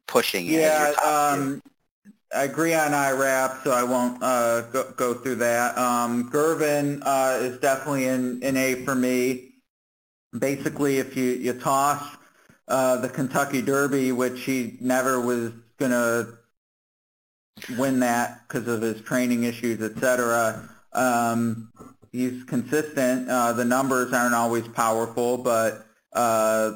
[0.07, 0.45] pushing?
[0.45, 1.61] Yeah, um,
[2.33, 5.75] I agree on IRAP, so I won't uh, go, go, through that.
[5.77, 9.55] Um, Girvin uh, is definitely an, an A for me.
[10.37, 12.17] Basically, if you, you toss
[12.67, 16.37] uh, the Kentucky Derby, which he never was going to
[17.77, 20.69] win that because of his training issues, etc.
[20.93, 21.71] Um,
[22.11, 23.27] he's consistent.
[23.27, 26.73] Uh, the numbers aren't always powerful, but uh,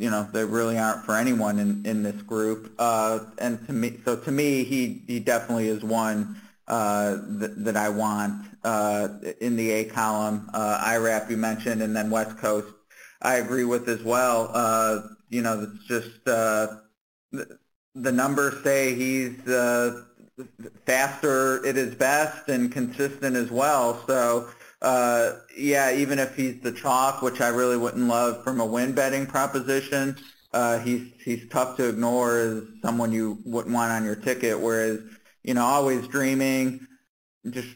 [0.00, 2.72] you know they really aren't for anyone in, in this group.
[2.78, 7.76] Uh, and to me, so to me, he he definitely is one uh, th- that
[7.76, 9.08] I want uh,
[9.40, 10.50] in the A column.
[10.54, 12.68] Uh, IRAP you mentioned, and then West Coast
[13.22, 14.50] I agree with as well.
[14.52, 16.78] Uh, you know, it's just uh,
[17.32, 17.58] the,
[17.94, 20.04] the numbers say he's uh,
[20.86, 24.02] faster at his best and consistent as well.
[24.06, 24.48] So,
[24.82, 28.92] uh, yeah, even if he's the chalk, which I really wouldn't love from a win
[28.92, 30.16] betting proposition,
[30.52, 34.58] uh, he's he's tough to ignore as someone you wouldn't want on your ticket.
[34.58, 35.00] Whereas,
[35.42, 36.86] you know, always dreaming,
[37.50, 37.68] just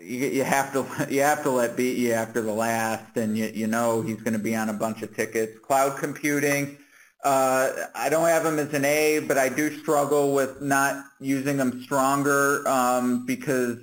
[0.00, 3.50] you, you have to you have to let beat you after the last, and you
[3.54, 5.58] you know he's going to be on a bunch of tickets.
[5.60, 6.76] Cloud computing,
[7.24, 11.58] uh, I don't have him as an A, but I do struggle with not using
[11.58, 13.78] him stronger um, because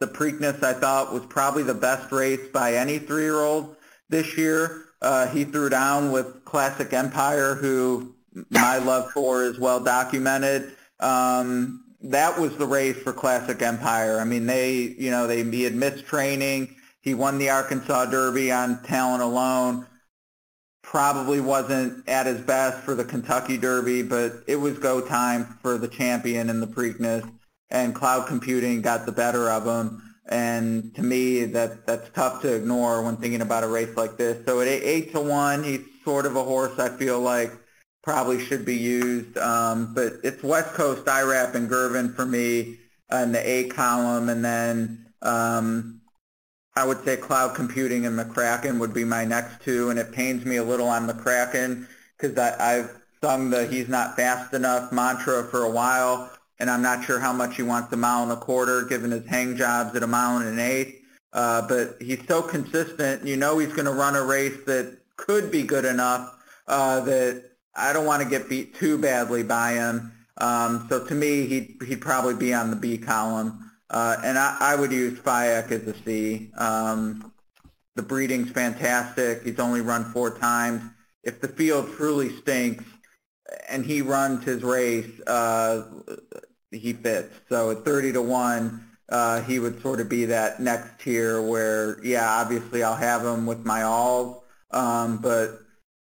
[0.00, 3.76] the Preakness I thought was probably the best race by any three-year-old
[4.08, 4.86] this year.
[5.00, 8.14] Uh, he threw down with Classic Empire, who
[8.50, 10.72] my love for is well documented.
[11.00, 14.18] Um, that was the race for Classic Empire.
[14.18, 16.74] I mean, they, you know, they he had missed training.
[17.00, 19.86] He won the Arkansas Derby on talent alone.
[20.82, 25.76] probably wasn't at his best for the Kentucky Derby, but it was go time for
[25.78, 27.28] the champion in the Preakness,
[27.70, 30.00] and cloud computing got the better of him.
[30.26, 34.44] And to me, that that's tough to ignore when thinking about a race like this.
[34.46, 37.52] So at eight, to one, he's sort of a horse I feel like
[38.02, 39.36] probably should be used.
[39.36, 42.78] Um, but it's West Coast, IRAP, and Girvin for me
[43.10, 46.00] in the A column, and then um,
[46.76, 50.44] I would say cloud computing and McCraken would be my next two, and it pains
[50.44, 51.86] me a little on McCraken
[52.16, 52.90] because I've
[53.22, 57.32] sung the he's not fast enough mantra for a while, and I'm not sure how
[57.32, 60.38] much he wants a mile and a quarter given his hang jobs at a mile
[60.38, 61.00] and an eighth.
[61.32, 63.26] Uh, but he's so consistent.
[63.26, 66.32] You know he's going to run a race that could be good enough
[66.68, 70.12] uh, that I don't want to get beat too badly by him.
[70.38, 73.72] Um, so to me, he'd, he'd probably be on the B column.
[73.90, 76.50] Uh, and I, I would use Fayeq as a C.
[76.56, 77.32] Um,
[77.96, 79.42] the breeding's fantastic.
[79.42, 80.82] He's only run four times.
[81.22, 82.84] If the field truly stinks
[83.68, 85.82] and he runs his race, uh,
[86.74, 87.34] he fits.
[87.48, 92.04] So at 30 to 1, uh, he would sort of be that next tier where,
[92.04, 95.60] yeah, obviously I'll have him with my alls, um, but,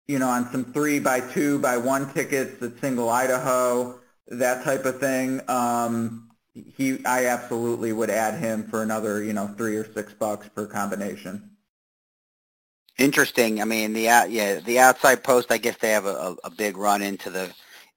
[0.07, 4.85] you know, on some three by two by one tickets at single Idaho, that type
[4.85, 9.91] of thing, um, he I absolutely would add him for another you know three or
[9.93, 11.51] six bucks per combination.
[12.97, 13.61] Interesting.
[13.61, 15.51] I mean the out yeah the outside post.
[15.51, 17.49] I guess they have a, a big run into the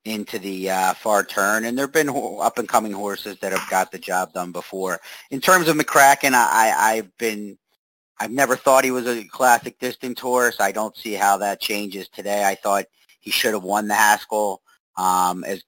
[0.04, 3.90] into the uh, far turn, and there've been up and coming horses that have got
[3.90, 5.00] the job done before.
[5.30, 7.56] In terms of McCraken, I, I've been
[8.20, 10.60] I've never thought he was a classic distance horse.
[10.60, 12.44] I don't see how that changes today.
[12.44, 12.84] I thought
[13.20, 14.62] he should have won the Haskell.
[14.96, 15.64] Um, as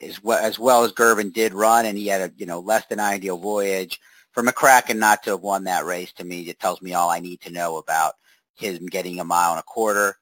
[0.00, 2.86] as well as well as Girvin did run, and he had a you know less
[2.86, 4.00] than ideal voyage.
[4.32, 7.20] For McCraken not to have won that race to me, it tells me all I
[7.20, 8.14] need to know about
[8.54, 10.16] him getting a mile and a quarter.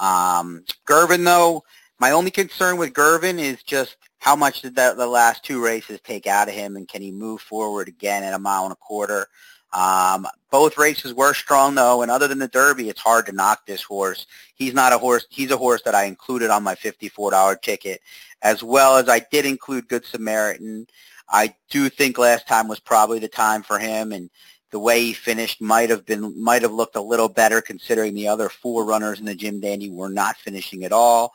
[0.00, 1.62] Um, Girvin, though,
[2.02, 6.00] my only concern with Girvin is just how much did that, the last two races
[6.02, 8.76] take out of him, and can he move forward again at a mile and a
[8.76, 9.28] quarter?
[9.72, 13.64] Um, both races were strong though, and other than the Derby, it's hard to knock
[13.66, 14.26] this horse.
[14.56, 15.28] He's not a horse.
[15.30, 18.00] He's a horse that I included on my $54 ticket,
[18.42, 20.88] as well as I did include Good Samaritan.
[21.28, 24.28] I do think last time was probably the time for him, and
[24.72, 28.26] the way he finished might have been might have looked a little better considering the
[28.26, 31.32] other four runners in the Jim Dandy were not finishing at all.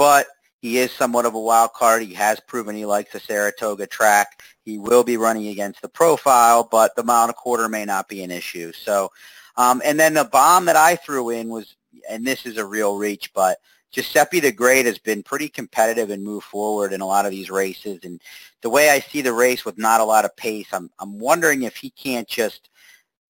[0.00, 0.28] But
[0.62, 2.02] he is somewhat of a wild card.
[2.02, 4.42] He has proven he likes the Saratoga track.
[4.64, 8.08] He will be running against the profile, but the mile and a quarter may not
[8.08, 8.72] be an issue.
[8.72, 9.10] So,
[9.58, 11.76] um, and then the bomb that I threw in was,
[12.08, 13.58] and this is a real reach, but
[13.92, 17.50] Giuseppe the Great has been pretty competitive and moved forward in a lot of these
[17.50, 18.00] races.
[18.02, 18.22] And
[18.62, 21.64] the way I see the race with not a lot of pace, I'm I'm wondering
[21.64, 22.70] if he can't just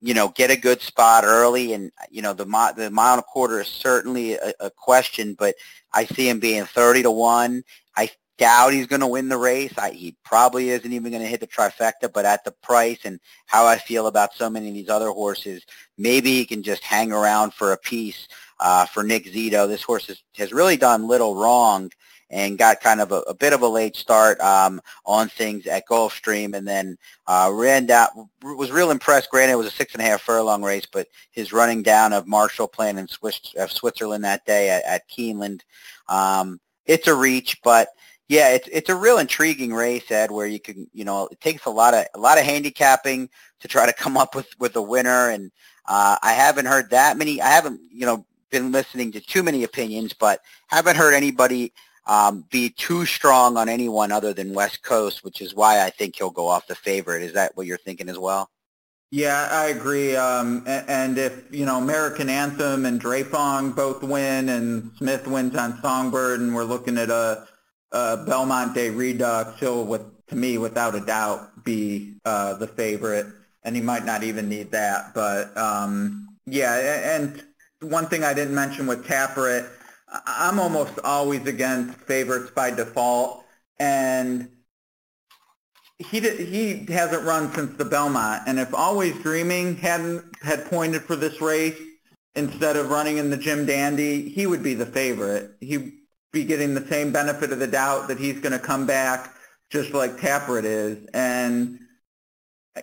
[0.00, 1.72] you know, get a good spot early.
[1.74, 2.44] And, you know, the,
[2.76, 5.54] the mile and a quarter is certainly a, a question, but
[5.92, 7.62] I see him being 30 to 1.
[7.96, 9.76] I doubt he's going to win the race.
[9.76, 13.20] I, he probably isn't even going to hit the trifecta, but at the price and
[13.46, 15.64] how I feel about so many of these other horses,
[15.98, 18.28] maybe he can just hang around for a piece
[18.58, 19.68] uh, for Nick Zito.
[19.68, 21.90] This horse has really done little wrong
[22.30, 25.86] and got kind of a, a bit of a late start um, on things at
[25.86, 28.28] Gulfstream, and then uh, ran down.
[28.42, 29.30] Was real impressed.
[29.30, 32.26] Granted, it was a six and a half furlong race, but his running down of
[32.26, 35.60] Marshall Plan in Swiss, uh, Switzerland that day at, at Keeneland,
[36.08, 37.88] um, it's a reach, but
[38.30, 41.66] yeah, it's it's a real intriguing race, Ed, where you can you know it takes
[41.66, 43.28] a lot of a lot of handicapping
[43.58, 45.50] to try to come up with with a winner, and
[45.86, 47.42] uh, I haven't heard that many.
[47.42, 51.72] I haven't you know been listening to too many opinions, but haven't heard anybody
[52.10, 56.16] um, be too strong on anyone other than West Coast, which is why I think
[56.16, 57.22] he'll go off the favorite.
[57.22, 58.50] Is that what you're thinking as well?
[59.12, 60.16] Yeah, I agree.
[60.16, 65.80] Um, and if, you know, American Anthem and Drefong both win and Smith wins on
[65.82, 67.46] Songbird and we're looking at a,
[67.92, 73.26] a Belmont Day Redux, he'll, with, to me, without a doubt, be uh, the favorite.
[73.62, 75.14] And he might not even need that.
[75.14, 77.40] But, um, yeah, and
[77.82, 79.68] one thing I didn't mention with Tapwrit,
[80.26, 83.44] I'm almost always against favorites by default,
[83.78, 84.50] and
[85.98, 88.42] he did, he hasn't run since the Belmont.
[88.46, 91.78] And if Always Dreaming hadn't had pointed for this race
[92.34, 95.52] instead of running in the Jim Dandy, he would be the favorite.
[95.60, 95.92] He'd
[96.32, 99.34] be getting the same benefit of the doubt that he's going to come back
[99.70, 101.78] just like Tapwrit is, and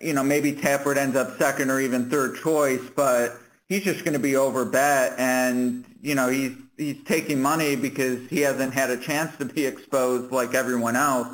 [0.00, 3.36] you know maybe Tapwrit ends up second or even third choice, but
[3.68, 8.40] he's just going to be overbet, and you know he's he's taking money because he
[8.40, 11.28] hasn't had a chance to be exposed like everyone else,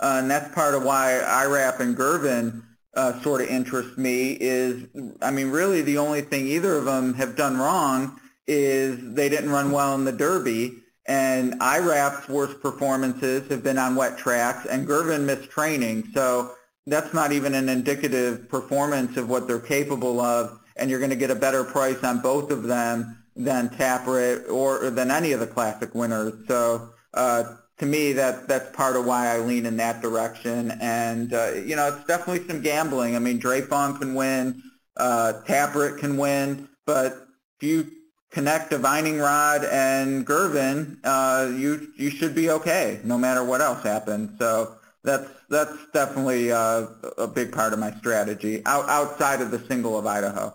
[0.00, 2.62] uh, and that's part of why IRAP and Girvin
[2.94, 4.32] uh, sort of interest me.
[4.40, 4.86] Is
[5.20, 9.50] I mean, really, the only thing either of them have done wrong is they didn't
[9.50, 10.76] run well in the Derby,
[11.06, 16.08] and IRAP's worst performances have been on wet tracks, and Girvin missed training.
[16.14, 16.52] So
[16.86, 21.16] that's not even an indicative performance of what they're capable of, and you're going to
[21.16, 25.46] get a better price on both of them than Tapwrit or, than any of the
[25.46, 26.34] classic winners.
[26.48, 27.44] So uh,
[27.78, 30.72] to me, that that's part of why I lean in that direction.
[30.80, 33.16] And uh, you know, it's definitely some gambling.
[33.16, 34.62] I mean, Drefong can win,
[34.96, 37.26] uh, can win, but
[37.60, 37.90] if you
[38.30, 43.82] connect Divining Rod and Girvin, uh, you you should be okay, no matter what else
[43.82, 44.38] happens.
[44.38, 49.58] So that's that's definitely uh, a big part of my strategy out, outside of the
[49.66, 50.54] single of Idaho.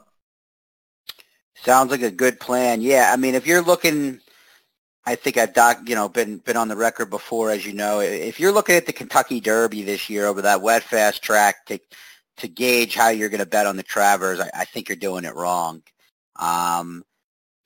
[1.65, 2.81] Sounds like a good plan.
[2.81, 4.21] Yeah, I mean, if you're looking
[5.05, 7.99] I think I've doc, you know, been been on the record before, as you know.
[7.99, 11.79] If you're looking at the Kentucky Derby this year over that wet fast track to
[12.37, 15.23] to gauge how you're going to bet on the Travers, I, I think you're doing
[15.23, 15.83] it wrong.
[16.37, 17.03] Um,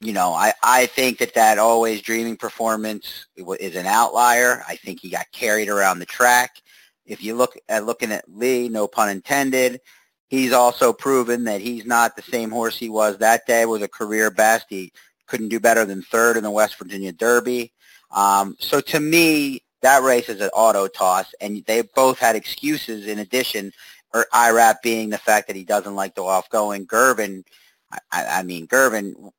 [0.02, 3.28] you know, I, I think that that always dreaming performance
[3.60, 4.64] is an outlier.
[4.68, 6.62] I think he got carried around the track.
[7.06, 9.82] If you look at Lookin At Lee, no pun intended,
[10.30, 13.88] he's also proven that he's not the same horse he was that day with a
[13.88, 14.68] career best.
[14.70, 14.94] He
[15.28, 17.74] couldn't do better than third in the West Virginia Derby.
[18.12, 23.08] Um, so to me, that race is an auto toss, and they both had excuses
[23.08, 23.72] in addition,
[24.14, 26.86] or IRAP being the fact that he doesn't like the off-going.
[26.86, 27.46] Girvin,
[27.92, 29.32] I, I mean, Girvin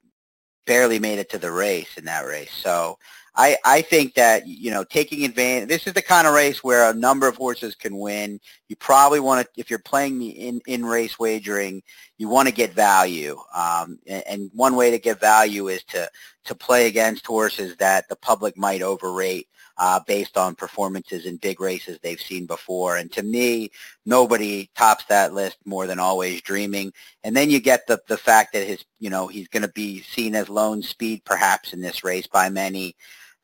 [0.66, 2.53] barely made it to the race in that race.
[2.55, 2.97] So
[3.34, 6.88] I, I think that, you know, taking advantage, this is the kind of race where
[6.88, 8.41] a number of horses can win.
[8.71, 11.83] You probably want to, if you're playing the in, in race wagering,
[12.18, 13.37] you want to get value.
[13.53, 16.09] Um, and, and one way to get value is to,
[16.45, 19.49] to play against horses that the public might overrate.
[19.83, 22.99] Uh, based on performances in big races they've seen before.
[22.99, 23.71] And to me,
[24.05, 26.93] nobody tops that list more than always dreaming.
[27.25, 30.03] And then you get the, the fact that his, you know, he's going to be
[30.03, 32.95] seen as lone speed perhaps in this race by many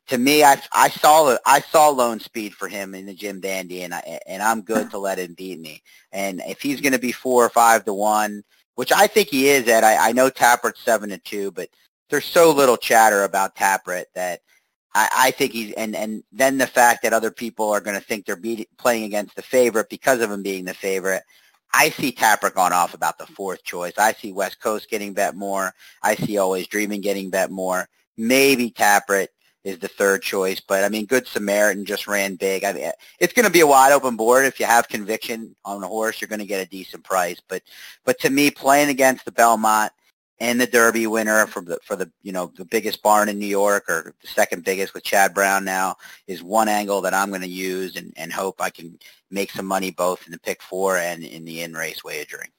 [0.07, 3.83] to me, I, I saw I saw lone speed for him in the Jim Dandy,
[3.83, 5.81] and I and I'm good to let him beat me.
[6.11, 8.43] And if he's going to be four or five to one,
[8.75, 11.69] which I think he is at, I, I know Tapwrit's seven to two, but
[12.09, 14.41] there's so little chatter about Tapwrit that
[14.93, 18.05] I, I think he's and and then the fact that other people are going to
[18.05, 21.23] think they're beat, playing against the favorite because of him being the favorite.
[21.73, 23.93] I see Tapwrit going off about the fourth choice.
[23.97, 25.73] I see West Coast getting bet more.
[26.01, 27.89] I see Always Dreaming getting bet more.
[28.15, 29.27] Maybe Tapwrit
[29.67, 30.59] is the third choice.
[30.59, 32.63] But I mean, Good Samaritan just ran big.
[32.63, 34.45] I mean, it's going to be a wide open board.
[34.45, 37.41] If you have conviction on a horse, you're going to get a decent price.
[37.47, 37.63] But
[38.05, 39.91] but to me, playing against the Belmont
[40.39, 43.47] and the Derby winner for the for the you know the biggest barn in New
[43.47, 45.95] York or the second biggest with Chad Brown now
[46.27, 48.97] is one angle that I'm going to use and, and hope I can
[49.31, 52.49] make some money both in the pick four and in the in race wagering.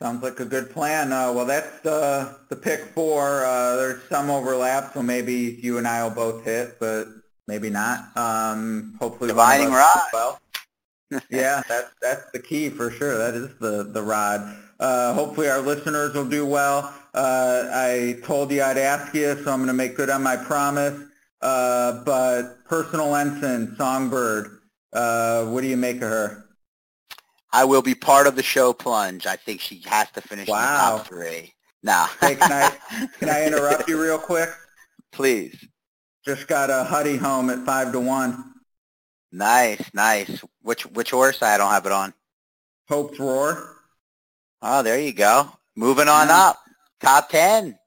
[0.00, 1.10] Sounds like a good plan.
[1.10, 3.44] Uh, well, that's the the pick four.
[3.46, 7.08] Uh, there's some overlap, so maybe you and I will both hit, but
[7.48, 8.14] maybe not.
[8.14, 10.02] Um, hopefully, Divining Rod.
[10.12, 10.38] Well,
[11.30, 13.16] yeah, that's that's the key for sure.
[13.16, 14.54] That is the the rod.
[14.78, 16.92] Uh, hopefully, our listeners will do well.
[17.14, 20.36] Uh, I told you I'd ask you, so I'm going to make good on my
[20.36, 21.00] promise.
[21.40, 24.58] Uh, but personal ensign, Songbird,
[24.90, 26.45] what do you make of her?
[27.56, 29.26] I will be part of the show plunge.
[29.26, 30.58] I think she has to finish wow.
[30.58, 31.54] in the top three.
[31.82, 34.50] Now, hey, can I can I interrupt you real quick?
[35.10, 35.66] Please.
[36.22, 38.52] Just got a Huddy home at five to one.
[39.32, 40.44] Nice, nice.
[40.60, 41.42] Which which horse?
[41.42, 42.12] I don't have it on.
[42.90, 43.76] Hope's Roar.
[44.60, 45.50] Oh, there you go.
[45.76, 46.48] Moving on yeah.
[46.48, 46.58] up.
[47.00, 47.78] Top ten.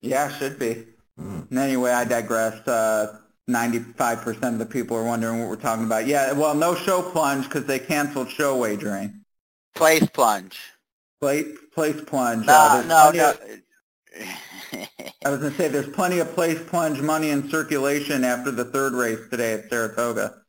[0.00, 0.84] Yeah, should be.
[1.16, 1.56] Mm.
[1.56, 2.66] Anyway, I digress.
[2.66, 3.19] Uh,
[3.50, 6.06] 95% of the people are wondering what we're talking about.
[6.06, 9.20] Yeah, well, no show plunge because they canceled show wagering.
[9.74, 10.58] Place plunge.
[11.20, 12.46] Place, place plunge.
[12.46, 13.30] No, uh, no, no.
[13.30, 13.38] Of,
[15.24, 18.64] I was going to say there's plenty of place plunge money in circulation after the
[18.64, 20.39] third race today at Saratoga.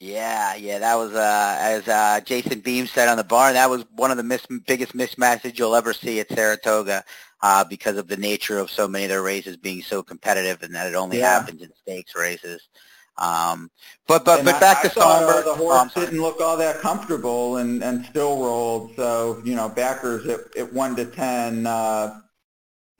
[0.00, 3.54] Yeah, yeah, that was uh, as uh, Jason Beem said on the barn.
[3.54, 7.02] That was one of the mis- biggest mismatches you'll ever see at Saratoga
[7.42, 10.72] uh, because of the nature of so many of their races being so competitive, and
[10.76, 11.40] that it only yeah.
[11.40, 12.68] happens in stakes races.
[13.16, 13.72] Um,
[14.06, 15.44] but but and but back I, to Songbird.
[15.44, 18.94] Uh, the horse oh, didn't look all that comfortable and and still rolled.
[18.94, 21.66] So you know, backers at, at one to ten.
[21.66, 22.20] Uh,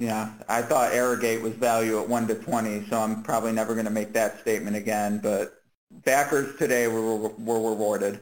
[0.01, 3.87] yeah, I thought Arrogate was value at one to twenty, so I'm probably never going
[3.87, 5.21] to make that statement again.
[5.23, 5.58] But
[5.91, 8.21] backers today were, were rewarded.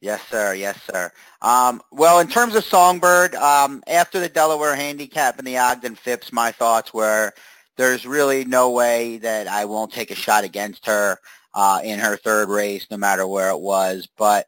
[0.00, 0.54] Yes, sir.
[0.54, 1.10] Yes, sir.
[1.42, 6.32] Um, well, in terms of Songbird, um, after the Delaware handicap and the Ogden Phipps,
[6.32, 7.32] my thoughts were
[7.76, 11.18] there's really no way that I won't take a shot against her
[11.54, 14.06] uh, in her third race, no matter where it was.
[14.16, 14.46] But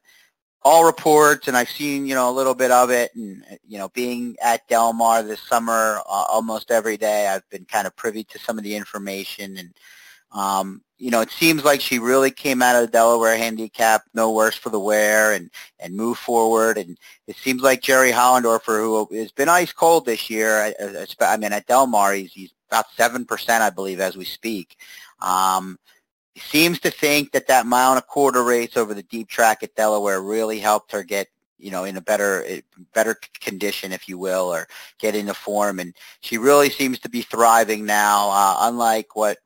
[0.63, 3.89] all reports, and I've seen you know a little bit of it, and you know
[3.89, 8.23] being at Del Mar this summer uh, almost every day, I've been kind of privy
[8.25, 9.75] to some of the information, and
[10.33, 14.33] um, you know it seems like she really came out of the Delaware handicap no
[14.33, 19.09] worse for the wear, and and moved forward, and it seems like Jerry Hollendorfer, who
[19.17, 22.87] has been ice cold this year, I, I mean at Del Mar, he's, he's about
[22.97, 24.77] seven percent, I believe, as we speak.
[25.21, 25.79] Um,
[26.37, 29.75] seems to think that that mile and a quarter race over the deep track at
[29.75, 31.29] Delaware really helped her get
[31.59, 32.45] you know in a better
[32.95, 34.67] better condition if you will or
[34.99, 39.39] get into form and she really seems to be thriving now uh, unlike what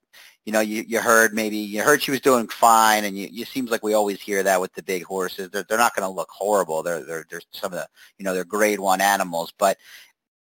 [0.45, 3.49] you know you, you heard maybe you heard she was doing fine and you, it
[3.49, 6.14] seems like we always hear that with the big horses they're, they're not going to
[6.14, 7.88] look horrible they're, they're they're some of the
[8.18, 9.78] you know they're grade one animals but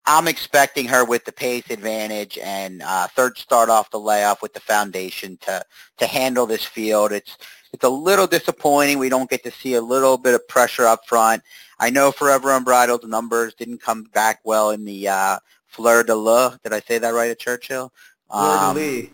[0.07, 4.55] I'm expecting her with the pace advantage and uh, third start off the layoff with
[4.55, 5.63] the foundation to
[5.99, 7.13] to handle this field.
[7.13, 7.37] It's
[7.73, 8.99] it's a little disappointing.
[8.99, 11.43] We don't get to see a little bit of pressure up front.
[11.79, 16.59] I know Forever Unbridled numbers didn't come back well in the uh, Fleur de Lis.
[16.65, 17.93] Did I say that right at Churchill?
[18.31, 19.09] Fleur de um, Lis.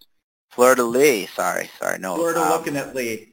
[0.56, 1.26] De Lee.
[1.26, 2.16] Sorry, sorry, no.
[2.16, 3.28] Florida um, looking at Lee.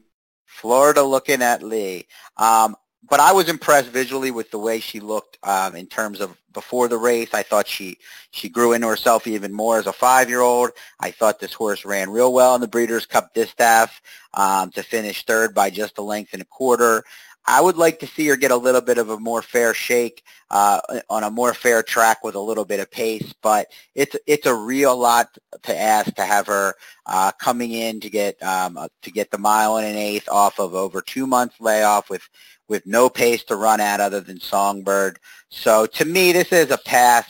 [0.46, 2.08] Florida looking at Lee.
[2.38, 2.76] Um,
[3.10, 6.88] but I was impressed visually with the way she looked um, in terms of before
[6.88, 7.34] the race.
[7.34, 7.98] I thought she
[8.32, 10.72] she grew into herself even more as a five-year-old.
[11.00, 14.02] I thought this horse ran real well in the Breeders' Cup Distaff
[14.34, 17.04] um, to finish third by just a length and a quarter.
[17.46, 20.24] I would like to see her get a little bit of a more fair shake
[20.50, 20.80] uh,
[21.10, 24.54] on a more fair track with a little bit of pace, but it's it's a
[24.54, 26.76] real lot to ask to have her
[27.06, 30.60] uh, coming in to get um, uh, to get the mile and an eighth off
[30.60, 32.28] of over two months layoff with
[32.70, 35.20] with no pace to run at other than Songbird.
[35.50, 37.26] So to me, this is a pass.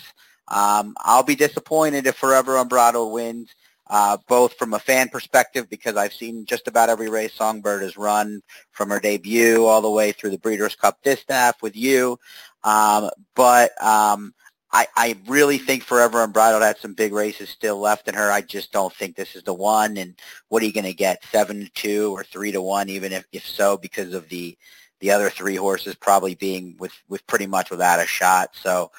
[0.48, 3.50] Um, I'll be disappointed if Forever Unbridled wins
[3.94, 7.96] uh, both from a fan perspective because I've seen just about every race Songbird has
[7.96, 8.42] run
[8.72, 12.18] from her debut all the way through the Breeders' Cup Distaff with you.
[12.64, 14.34] Um, but um,
[14.72, 18.32] I, I really think Forever Unbridled had some big races still left in her.
[18.32, 19.98] I just don't think this is the one.
[19.98, 23.14] And what are you going to get, seven to two or three to one, even
[23.14, 24.58] if, if so, because of the
[25.02, 28.56] the other three horses probably being with with pretty much without a shot.
[28.56, 28.90] So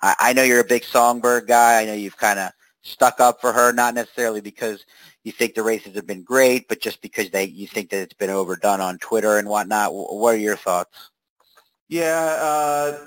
[0.00, 1.82] I, I know you're a big Songbird guy.
[1.82, 2.52] I know you've kind of
[2.84, 4.84] stuck up for her, not necessarily because
[5.24, 8.14] you think the races have been great, but just because they you think that it's
[8.14, 9.92] been overdone on Twitter and whatnot.
[9.92, 11.10] What are your thoughts?
[11.88, 12.98] Yeah, uh,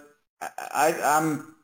[0.41, 1.55] I, I'm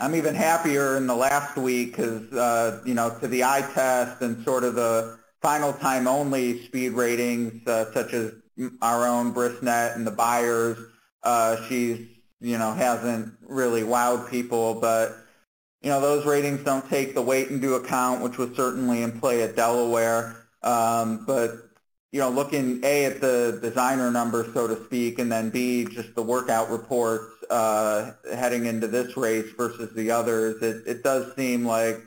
[0.00, 4.22] I'm even happier in the last week because uh, you know to the eye test
[4.22, 8.32] and sort of the final time only speed ratings, uh, such as
[8.82, 10.78] our own Brisnet and the Beyers.
[11.22, 12.06] Uh, she's
[12.40, 15.16] you know hasn't really wowed people, but
[15.84, 19.42] you know, those ratings don't take the weight into account, which was certainly in play
[19.42, 20.34] at Delaware.
[20.62, 21.50] Um, but,
[22.10, 26.14] you know, looking A at the designer numbers, so to speak, and then B, just
[26.14, 31.66] the workout reports uh, heading into this race versus the others, it, it does seem
[31.66, 31.98] like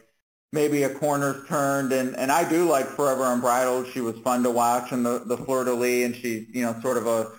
[0.51, 1.91] maybe a corner's turned.
[1.93, 3.87] And, and I do like Forever Unbridled.
[3.93, 6.79] She was fun to watch in the, the Fleur de Lis, and she's, you know,
[6.81, 7.31] sort of a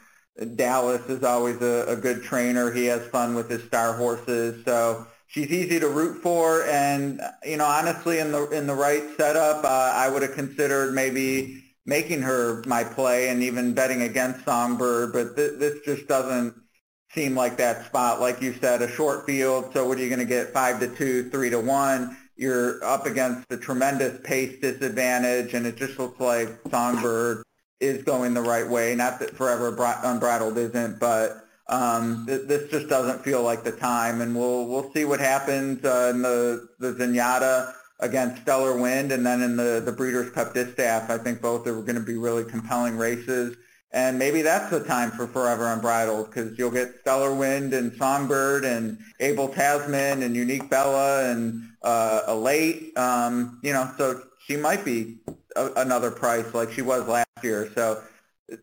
[0.55, 2.71] Dallas is always a, a good trainer.
[2.71, 4.65] He has fun with his star horses.
[4.65, 9.05] So, she's easy to root for, and you know, honestly, in the in the right
[9.17, 14.45] setup, uh, I would have considered maybe making her my play and even betting against
[14.45, 16.55] Songbird, but th- this just doesn't
[17.15, 18.21] seem like that spot.
[18.21, 19.71] Like you said, a short field.
[19.73, 20.53] So what are you going to get?
[20.53, 22.17] Five to two, three to one.
[22.37, 27.43] You're up against a tremendous pace disadvantage, and it just looks like Songbird
[27.81, 28.95] is going the right way.
[28.95, 29.69] Not that Forever
[30.05, 34.91] Unbridled isn't, but um, th- this just doesn't feel like the time, and we'll we'll
[34.93, 39.83] see what happens uh, in the the Zenyatta against Stellar Wind, and then in the
[39.85, 41.11] the Breeders' Cup Distaff.
[41.11, 43.57] I think both are going to be really compelling races,
[43.93, 48.65] and maybe that's the time for Forever Unbridled because you'll get Stellar Wind and Songbird
[48.65, 52.97] and Abel Tasman and Unique Bella and uh, Elate.
[52.97, 55.19] Um, you know, so she might be
[55.55, 57.71] a, another price like she was last year.
[57.75, 58.03] So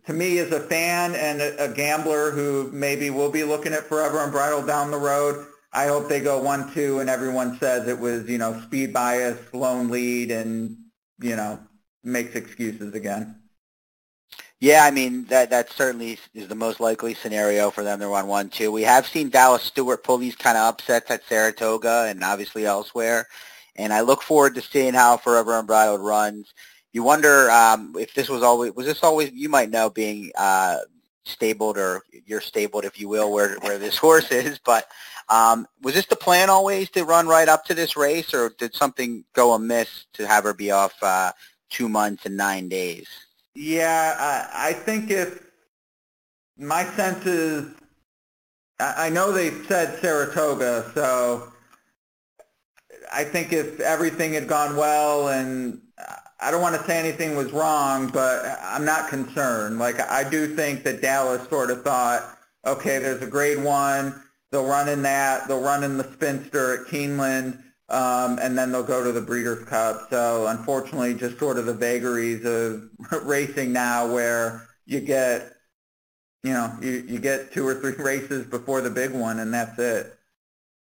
[0.06, 3.84] to me as a fan and a, a, gambler who maybe will be looking at
[3.84, 8.00] Forever Unbridled down the road, I hope they go one two and everyone says it
[8.00, 10.78] was you know speed bias, lone lead, and
[11.20, 11.60] you know
[12.04, 13.42] makes excuses again.
[14.60, 18.28] Yeah, I mean that that certainly is the most likely scenario for them to run
[18.28, 18.72] one two.
[18.72, 23.28] We have seen Dallas Stewart pull these kind of upsets at Saratoga and obviously elsewhere,
[23.76, 26.54] and I look forward to seeing how Forever Unbridled runs
[26.96, 30.78] you wonder um, if this was always was this always you might know being uh,
[31.26, 34.88] stabled or you're stabled if you will where where this horse is but
[35.28, 38.74] um, was this the plan always to run right up to this race or did
[38.74, 41.34] something go amiss to have her be off uh,
[41.70, 43.08] two months and nine days?
[43.56, 45.44] Yeah I, I think if
[46.58, 47.66] my sense is,
[48.80, 51.52] I know they said Saratoga, so
[53.14, 57.52] I think if everything had gone well and I don't want to say anything was
[57.52, 59.80] wrong, but I'm not concerned.
[59.80, 64.22] Like I do think that Dallas sort of thought, okay, there's a grade one,
[64.52, 68.84] they'll run in that, they'll run in the Spinster at Keeneland, um, and then they'll
[68.84, 70.08] go to the Breeders' Cup.
[70.10, 72.90] So unfortunately, just sort of the vagaries of
[73.26, 75.54] racing now, where you get,
[76.44, 79.80] you know, you, you get two or three races before the big one, and that's
[79.80, 80.14] it.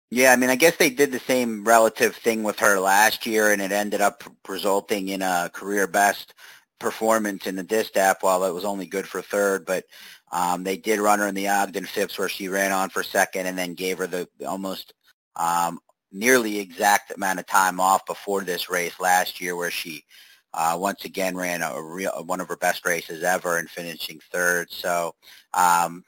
[0.09, 3.51] Yeah, I mean, I guess they did the same relative thing with her last year,
[3.51, 6.33] and it ended up resulting in a career best
[6.79, 9.65] performance in the distaff while it was only good for third.
[9.65, 9.83] But
[10.31, 13.47] um, they did run her in the Ogden Phipps where she ran on for second
[13.47, 14.93] and then gave her the almost
[15.35, 15.79] um,
[16.11, 20.05] nearly exact amount of time off before this race last year where she
[20.53, 24.71] uh, once again ran a, real one of her best races ever and finishing third.
[24.71, 25.15] So
[25.53, 26.03] um,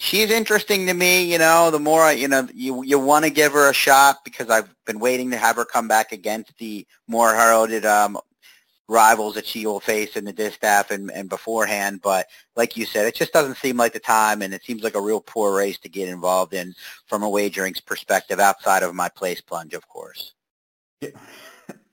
[0.00, 1.30] she's interesting to me.
[1.30, 4.24] You know, the more I, you know, you you want to give her a shot
[4.24, 8.18] because I've been waiting to have her come back against the more heralded um,
[8.88, 12.00] rivals that she will face in the distaff and, and beforehand.
[12.02, 12.26] But
[12.56, 15.00] like you said, it just doesn't seem like the time, and it seems like a
[15.00, 16.74] real poor race to get involved in
[17.06, 20.32] from a wagering perspective outside of my place plunge, of course.
[21.02, 21.14] Get,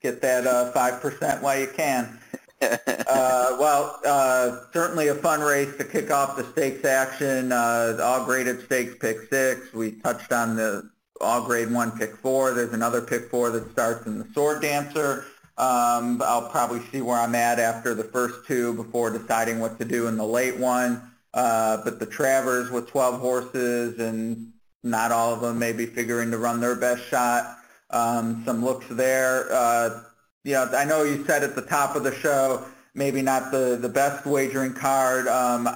[0.00, 2.18] get that uh, five uh, percent while you can.
[2.62, 7.52] uh, well, uh, certainly a fun race to kick off the stakes action.
[7.52, 9.72] Uh, all graded stakes pick six.
[9.72, 10.90] We touched on the
[11.20, 12.54] all grade one pick four.
[12.54, 15.24] There's another pick four that starts in the sword dancer.
[15.56, 19.84] Um, I'll probably see where I'm at after the first two before deciding what to
[19.84, 21.02] do in the late one.
[21.34, 24.52] Uh, but the Travers with 12 horses and
[24.82, 27.58] not all of them maybe figuring to run their best shot.
[27.90, 29.52] Um, some looks there.
[29.52, 30.02] Uh,
[30.44, 32.64] you know, I know you said at the top of the show,
[32.94, 35.28] maybe not the, the best wagering card.
[35.28, 35.68] Um,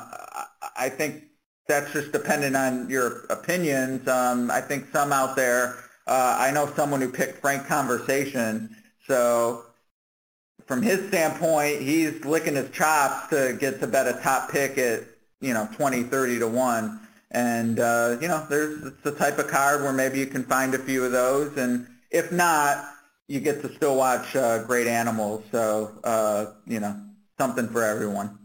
[0.76, 1.24] I think
[1.68, 4.06] that's just dependent on your opinions.
[4.08, 8.76] Um, I think some out there, uh, I know someone who picked Frank Conversation.
[9.06, 9.64] So
[10.66, 15.02] from his standpoint, he's licking his chops to get to bet a top pick at,
[15.40, 17.00] you know, 20, 30 to 1.
[17.30, 20.74] And, uh, you know, there's it's the type of card where maybe you can find
[20.74, 21.56] a few of those.
[21.56, 22.84] And if not,
[23.32, 25.42] you get to still watch uh, great animals.
[25.50, 27.00] So, uh, you know,
[27.40, 28.38] something for everyone.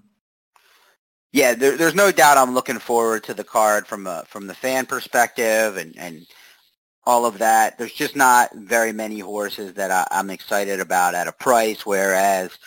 [1.34, 4.54] Yeah, there, there's no doubt I'm looking forward to the card from a, from the
[4.54, 6.26] fan perspective and, and
[7.06, 7.78] all of that.
[7.78, 12.58] There's just not very many horses that I, I'm excited about at a price, whereas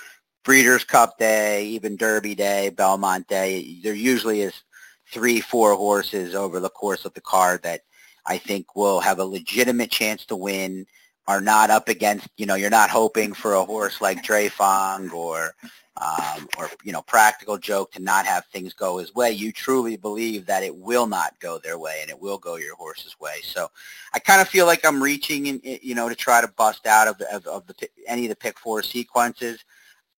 [0.45, 4.62] Breeders' Cup Day, even Derby Day, Belmont Day, there usually is
[5.11, 7.81] three, four horses over the course of the card that
[8.27, 10.85] I think will have a legitimate chance to win
[11.27, 15.55] are not up against, you know, you're not hoping for a horse like Drefong or,
[15.97, 19.31] um, or, you know, practical joke to not have things go his way.
[19.31, 22.75] You truly believe that it will not go their way and it will go your
[22.75, 23.37] horse's way.
[23.43, 23.68] So
[24.14, 27.07] I kind of feel like I'm reaching, in, you know, to try to bust out
[27.07, 29.64] of, of, of the, any of the pick four sequences.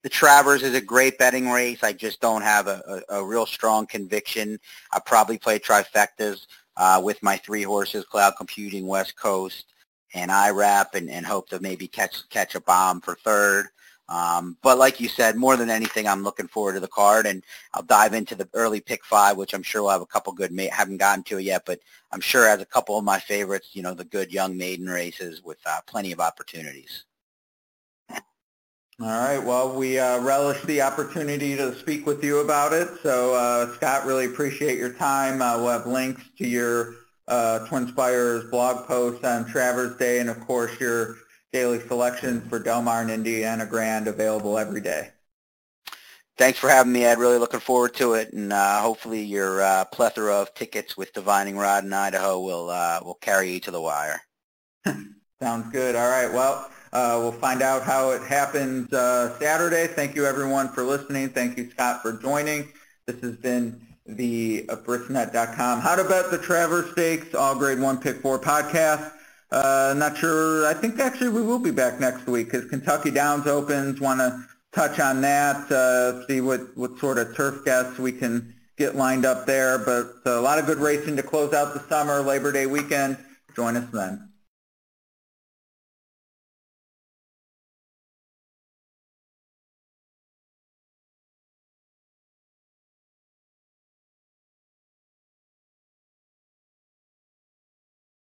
[0.04, 1.84] The Travers is a great betting race.
[1.84, 4.60] I just don't have a, a, a real strong conviction.
[4.92, 6.46] I probably play trifectas
[6.78, 9.71] uh, with my three horses, Cloud Computing, West Coast,
[10.14, 13.68] and IRAP and, and hope to maybe catch catch a bomb for third.
[14.10, 17.44] Um, but like you said, more than anything, I'm looking forward to the card, and
[17.74, 20.52] I'll dive into the early pick five, which I'm sure we'll have a couple good.
[20.52, 21.80] Ma- haven't gotten to it yet, but
[22.12, 23.70] I'm sure has a couple of my favorites.
[23.72, 27.06] You know, the good young maiden races with uh, plenty of opportunities.
[29.02, 29.40] All right.
[29.40, 32.88] Well, we uh, relish the opportunity to speak with you about it.
[33.02, 35.42] So, uh, Scott, really appreciate your time.
[35.42, 36.94] Uh, we'll have links to your
[37.32, 41.16] uh, TwinSpires blog post on Travers Day, and of course your
[41.54, 45.10] daily selections for Del Mar and Indiana Grand available every day.
[46.38, 47.20] Thanks for having me, Ed.
[47.20, 51.58] Really looking forward to it, and uh, hopefully your uh, plethora of tickets with Divining
[51.58, 54.20] Rod in Idaho will uh, will carry you to the wire.
[55.42, 55.96] Sounds good.
[55.96, 56.32] All right.
[56.32, 59.88] Well, uh, we'll find out how it happens uh, Saturday.
[59.88, 61.30] Thank you, everyone, for listening.
[61.30, 62.68] Thank you, Scott, for joining.
[63.08, 68.00] This has been the uh, Brisnet.com How to Bet the Travers Stakes, all grade one
[68.00, 69.12] pick four podcast.
[69.52, 70.66] Uh, not sure.
[70.66, 74.00] I think actually we will be back next week because Kentucky Downs opens.
[74.00, 78.54] Want to touch on that, uh, see what, what sort of turf guests we can
[78.78, 79.78] get lined up there.
[79.78, 83.18] But a lot of good racing to close out the summer, Labor Day weekend.
[83.56, 84.31] Join us then.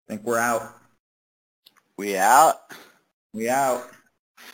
[0.08, 0.74] Think we're out.
[1.98, 2.56] We out.
[3.34, 3.84] We out.